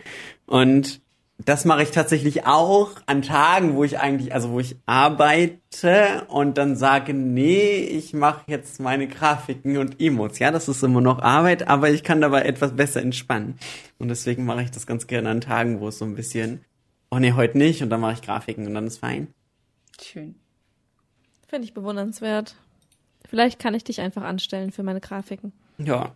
[0.45, 1.01] Und
[1.37, 6.57] das mache ich tatsächlich auch an Tagen, wo ich eigentlich, also wo ich arbeite und
[6.57, 10.39] dann sage, nee, ich mache jetzt meine Grafiken und Emotes.
[10.39, 13.59] Ja, das ist immer noch Arbeit, aber ich kann dabei etwas besser entspannen.
[13.99, 16.63] Und deswegen mache ich das ganz gerne an Tagen, wo es so ein bisschen,
[17.11, 19.27] oh nee, heute nicht und dann mache ich Grafiken und dann ist fein.
[20.01, 20.35] Schön.
[21.47, 22.55] Finde ich bewundernswert.
[23.27, 25.51] Vielleicht kann ich dich einfach anstellen für meine Grafiken.
[25.79, 26.15] Ja.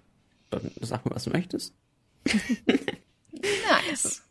[0.49, 1.73] dann sag mir, was du möchtest.
[3.33, 4.23] nice.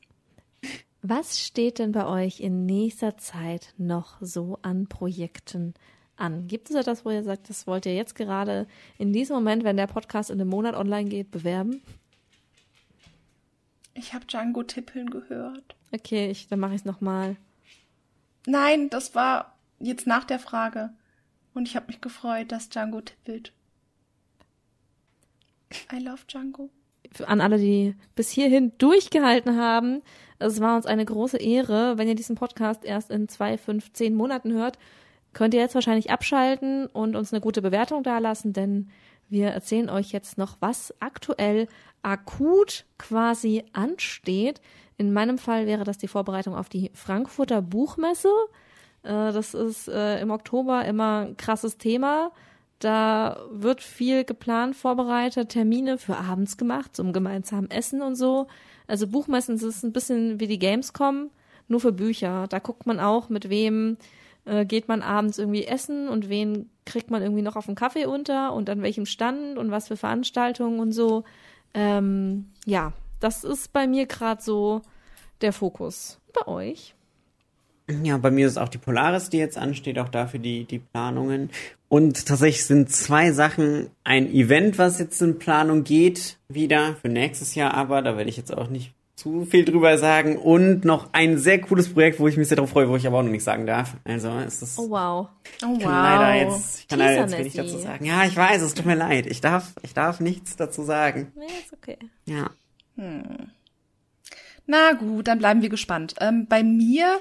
[1.02, 5.74] Was steht denn bei euch in nächster Zeit noch so an Projekten
[6.16, 6.48] an?
[6.48, 8.66] Gibt es etwas, wo ihr sagt, das wollt ihr jetzt gerade
[8.98, 11.82] in diesem Moment, wenn der Podcast in einem Monat online geht, bewerben?
[13.94, 15.76] Ich habe Django tippeln gehört.
[15.92, 17.36] Okay, ich, dann mache ich es nochmal.
[18.46, 20.90] Nein, das war jetzt nach der Frage.
[21.54, 23.52] Und ich habe mich gefreut, dass Django tippelt.
[25.92, 26.70] I love Django.
[27.26, 30.02] An alle, die bis hierhin durchgehalten haben,
[30.38, 31.98] es war uns eine große Ehre.
[31.98, 34.78] Wenn ihr diesen Podcast erst in zwei, fünf, zehn Monaten hört,
[35.32, 38.88] könnt ihr jetzt wahrscheinlich abschalten und uns eine gute Bewertung dalassen, denn
[39.28, 41.68] wir erzählen euch jetzt noch, was aktuell
[42.02, 44.60] akut quasi ansteht.
[44.96, 48.30] In meinem Fall wäre das die Vorbereitung auf die Frankfurter Buchmesse.
[49.02, 52.32] Äh, das ist äh, im Oktober immer ein krasses Thema.
[52.78, 58.46] Da wird viel geplant, vorbereitet, Termine für abends gemacht, zum gemeinsamen Essen und so.
[58.88, 61.30] Also Buchmessen ist ein bisschen wie die Gamescom,
[61.68, 62.46] nur für Bücher.
[62.48, 63.98] Da guckt man auch, mit wem
[64.46, 68.06] äh, geht man abends irgendwie essen und wen kriegt man irgendwie noch auf dem Kaffee
[68.06, 71.24] unter und an welchem Stand und was für Veranstaltungen und so.
[71.74, 74.80] Ähm, ja, das ist bei mir gerade so
[75.42, 76.18] der Fokus.
[76.32, 76.94] Bei euch?
[78.02, 81.50] Ja, bei mir ist auch die Polaris, die jetzt ansteht, auch dafür die, die Planungen.
[81.88, 83.88] Und tatsächlich sind zwei Sachen.
[84.04, 88.36] Ein Event, was jetzt in Planung geht, wieder für nächstes Jahr, aber da werde ich
[88.36, 90.36] jetzt auch nicht zu viel drüber sagen.
[90.36, 93.18] Und noch ein sehr cooles Projekt, wo ich mich sehr darauf freue, wo ich aber
[93.18, 93.96] auch noch nicht sagen darf.
[94.04, 94.78] Also es ist.
[94.78, 95.28] Oh wow.
[95.64, 96.20] Oh ich kann wow.
[96.20, 98.04] leider jetzt, ich kann leider jetzt wenig dazu sagen.
[98.04, 99.26] Ja, ich weiß, es tut mir leid.
[99.26, 101.32] Ich darf, ich darf nichts dazu sagen.
[101.34, 101.98] Nee, ist okay.
[102.26, 102.50] Ja.
[104.66, 106.14] Na gut, dann bleiben wir gespannt.
[106.20, 107.18] Ähm, bei mir,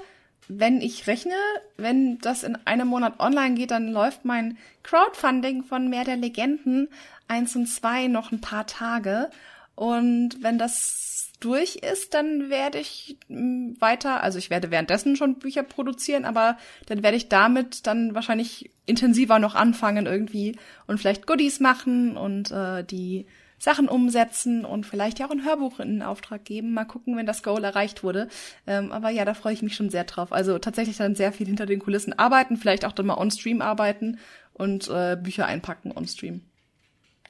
[0.48, 1.36] wenn ich rechne,
[1.78, 6.90] wenn das in einem Monat online geht, dann läuft mein Crowdfunding von Meer der Legenden
[7.28, 9.30] 1 und 2 noch ein paar Tage.
[9.76, 15.38] Und wenn das durch ist, dann werde ich mm, weiter, also ich werde währenddessen schon
[15.38, 21.28] Bücher produzieren, aber dann werde ich damit dann wahrscheinlich intensiver noch anfangen irgendwie und vielleicht
[21.28, 23.28] Goodies machen und äh, die
[23.60, 26.74] Sachen umsetzen und vielleicht ja auch ein Hörbuch in Auftrag geben.
[26.74, 28.28] Mal gucken, wenn das Goal erreicht wurde.
[28.68, 30.32] Ähm, aber ja, da freue ich mich schon sehr drauf.
[30.32, 34.20] Also tatsächlich dann sehr viel hinter den Kulissen arbeiten, vielleicht auch dann mal on-stream arbeiten
[34.54, 36.42] und äh, Bücher einpacken on-stream.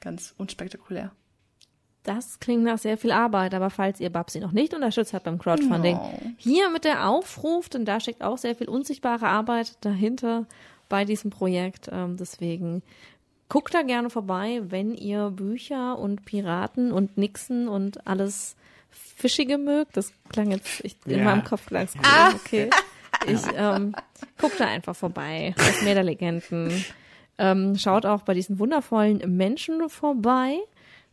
[0.00, 1.12] Ganz unspektakulär.
[2.04, 5.38] Das klingt nach sehr viel Arbeit, aber falls ihr Babsi noch nicht unterstützt habt beim
[5.38, 6.12] Crowdfunding, No.
[6.36, 10.46] hier mit der Aufruf, denn da steckt auch sehr viel unsichtbare Arbeit dahinter
[10.88, 11.88] bei diesem Projekt.
[11.92, 12.82] Ähm, deswegen
[13.48, 18.56] guckt da gerne vorbei, wenn ihr Bücher und Piraten und Nixon und alles
[18.90, 19.96] Fischige mögt.
[19.96, 21.24] Das klang jetzt, ich, in Ja.
[21.24, 22.04] meinem Kopf klang es gut.
[22.34, 22.70] Okay.
[23.26, 23.94] Ich ähm,
[24.38, 25.54] guck da einfach vorbei.
[25.56, 26.84] Das Meer der Legenden.
[27.38, 30.58] Ähm, schaut auch bei diesen wundervollen Menschen vorbei,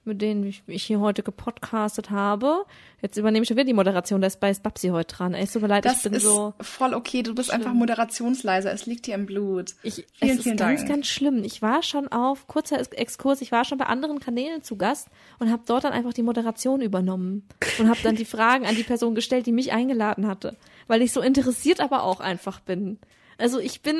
[0.05, 2.65] mit denen ich, ich hier heute gepodcastet habe.
[3.01, 5.33] Jetzt übernehme ich schon wieder die Moderation, da ist bei Babsi heute dran.
[5.33, 6.53] Ey, es tut mir leid, Das ich bin ist so.
[6.61, 7.23] voll okay.
[7.23, 8.71] Du bist einfach moderationsleiser.
[8.71, 9.75] Es liegt dir im Blut.
[9.83, 10.89] Ich, vielen, es ist vielen ganz, Dank.
[10.89, 11.43] ganz schlimm.
[11.43, 15.07] Ich war schon auf, kurzer Ex- Exkurs, ich war schon bei anderen Kanälen zu Gast
[15.39, 17.47] und habe dort dann einfach die Moderation übernommen
[17.79, 20.55] und habe dann die Fragen an die Person gestellt, die mich eingeladen hatte,
[20.87, 22.99] weil ich so interessiert aber auch einfach bin.
[23.37, 23.95] Also ich bin,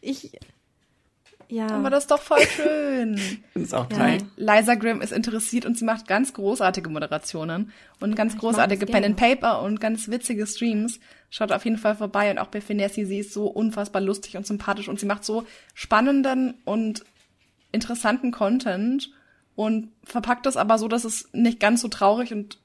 [0.00, 0.32] ich,
[1.48, 1.66] ja.
[1.68, 3.20] Aber das ist doch voll schön.
[3.54, 3.96] Ist auch Ja.
[3.96, 4.18] Teil.
[4.36, 9.04] Liza Grimm ist interessiert und sie macht ganz großartige Moderationen und ganz mag großartige Pen
[9.04, 11.00] and Paper und ganz witzige Streams.
[11.30, 14.46] Schaut auf jeden Fall vorbei und auch bei Finessi, sie ist so unfassbar lustig und
[14.46, 15.44] sympathisch und sie macht so
[15.74, 17.04] spannenden und
[17.72, 19.10] interessanten Content
[19.54, 22.58] und verpackt das aber so, dass es nicht ganz so traurig und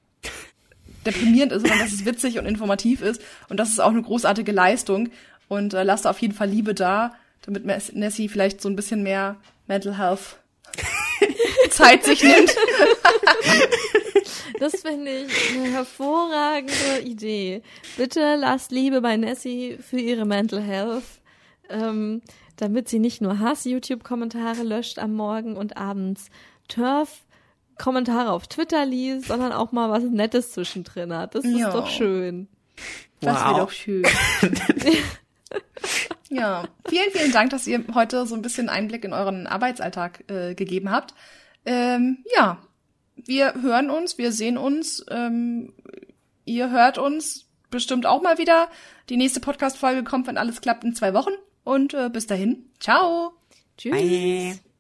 [1.05, 4.51] deprimierend ist, sondern dass es witzig und informativ ist und das ist auch eine großartige
[4.51, 5.09] Leistung
[5.49, 7.13] und äh, lasst auf jeden Fall Liebe da,
[7.43, 9.37] damit Nessie vielleicht so ein bisschen mehr
[9.67, 10.37] Mental Health
[11.69, 12.53] Zeit sich nimmt.
[14.59, 17.63] Das finde ich eine hervorragende Idee.
[17.97, 21.03] Bitte lasst Liebe bei Nessie für ihre Mental Health,
[21.69, 22.21] ähm,
[22.55, 26.27] damit sie nicht nur Hass-YouTube-Kommentare löscht am Morgen und abends
[26.69, 27.23] Turf
[27.77, 31.35] Kommentare auf Twitter liest, sondern auch mal was Nettes zwischendrin hat.
[31.35, 31.71] Das ist Ja.
[31.71, 32.47] doch schön.
[33.19, 33.45] Das Wow.
[33.45, 34.03] wäre doch schön.
[36.33, 40.55] ja, vielen, vielen Dank, dass ihr heute so ein bisschen Einblick in euren Arbeitsalltag äh,
[40.55, 41.13] gegeben habt.
[41.65, 42.57] Ähm, ja,
[43.15, 45.05] wir hören uns, wir sehen uns.
[45.09, 45.73] Ähm,
[46.45, 48.69] ihr hört uns bestimmt auch mal wieder.
[49.09, 51.31] Die nächste Podcast-Folge kommt, wenn alles klappt, in zwei Wochen.
[51.63, 53.33] Und äh, bis dahin, ciao.
[53.77, 53.93] Tschüss.
[53.93, 54.72] Bye.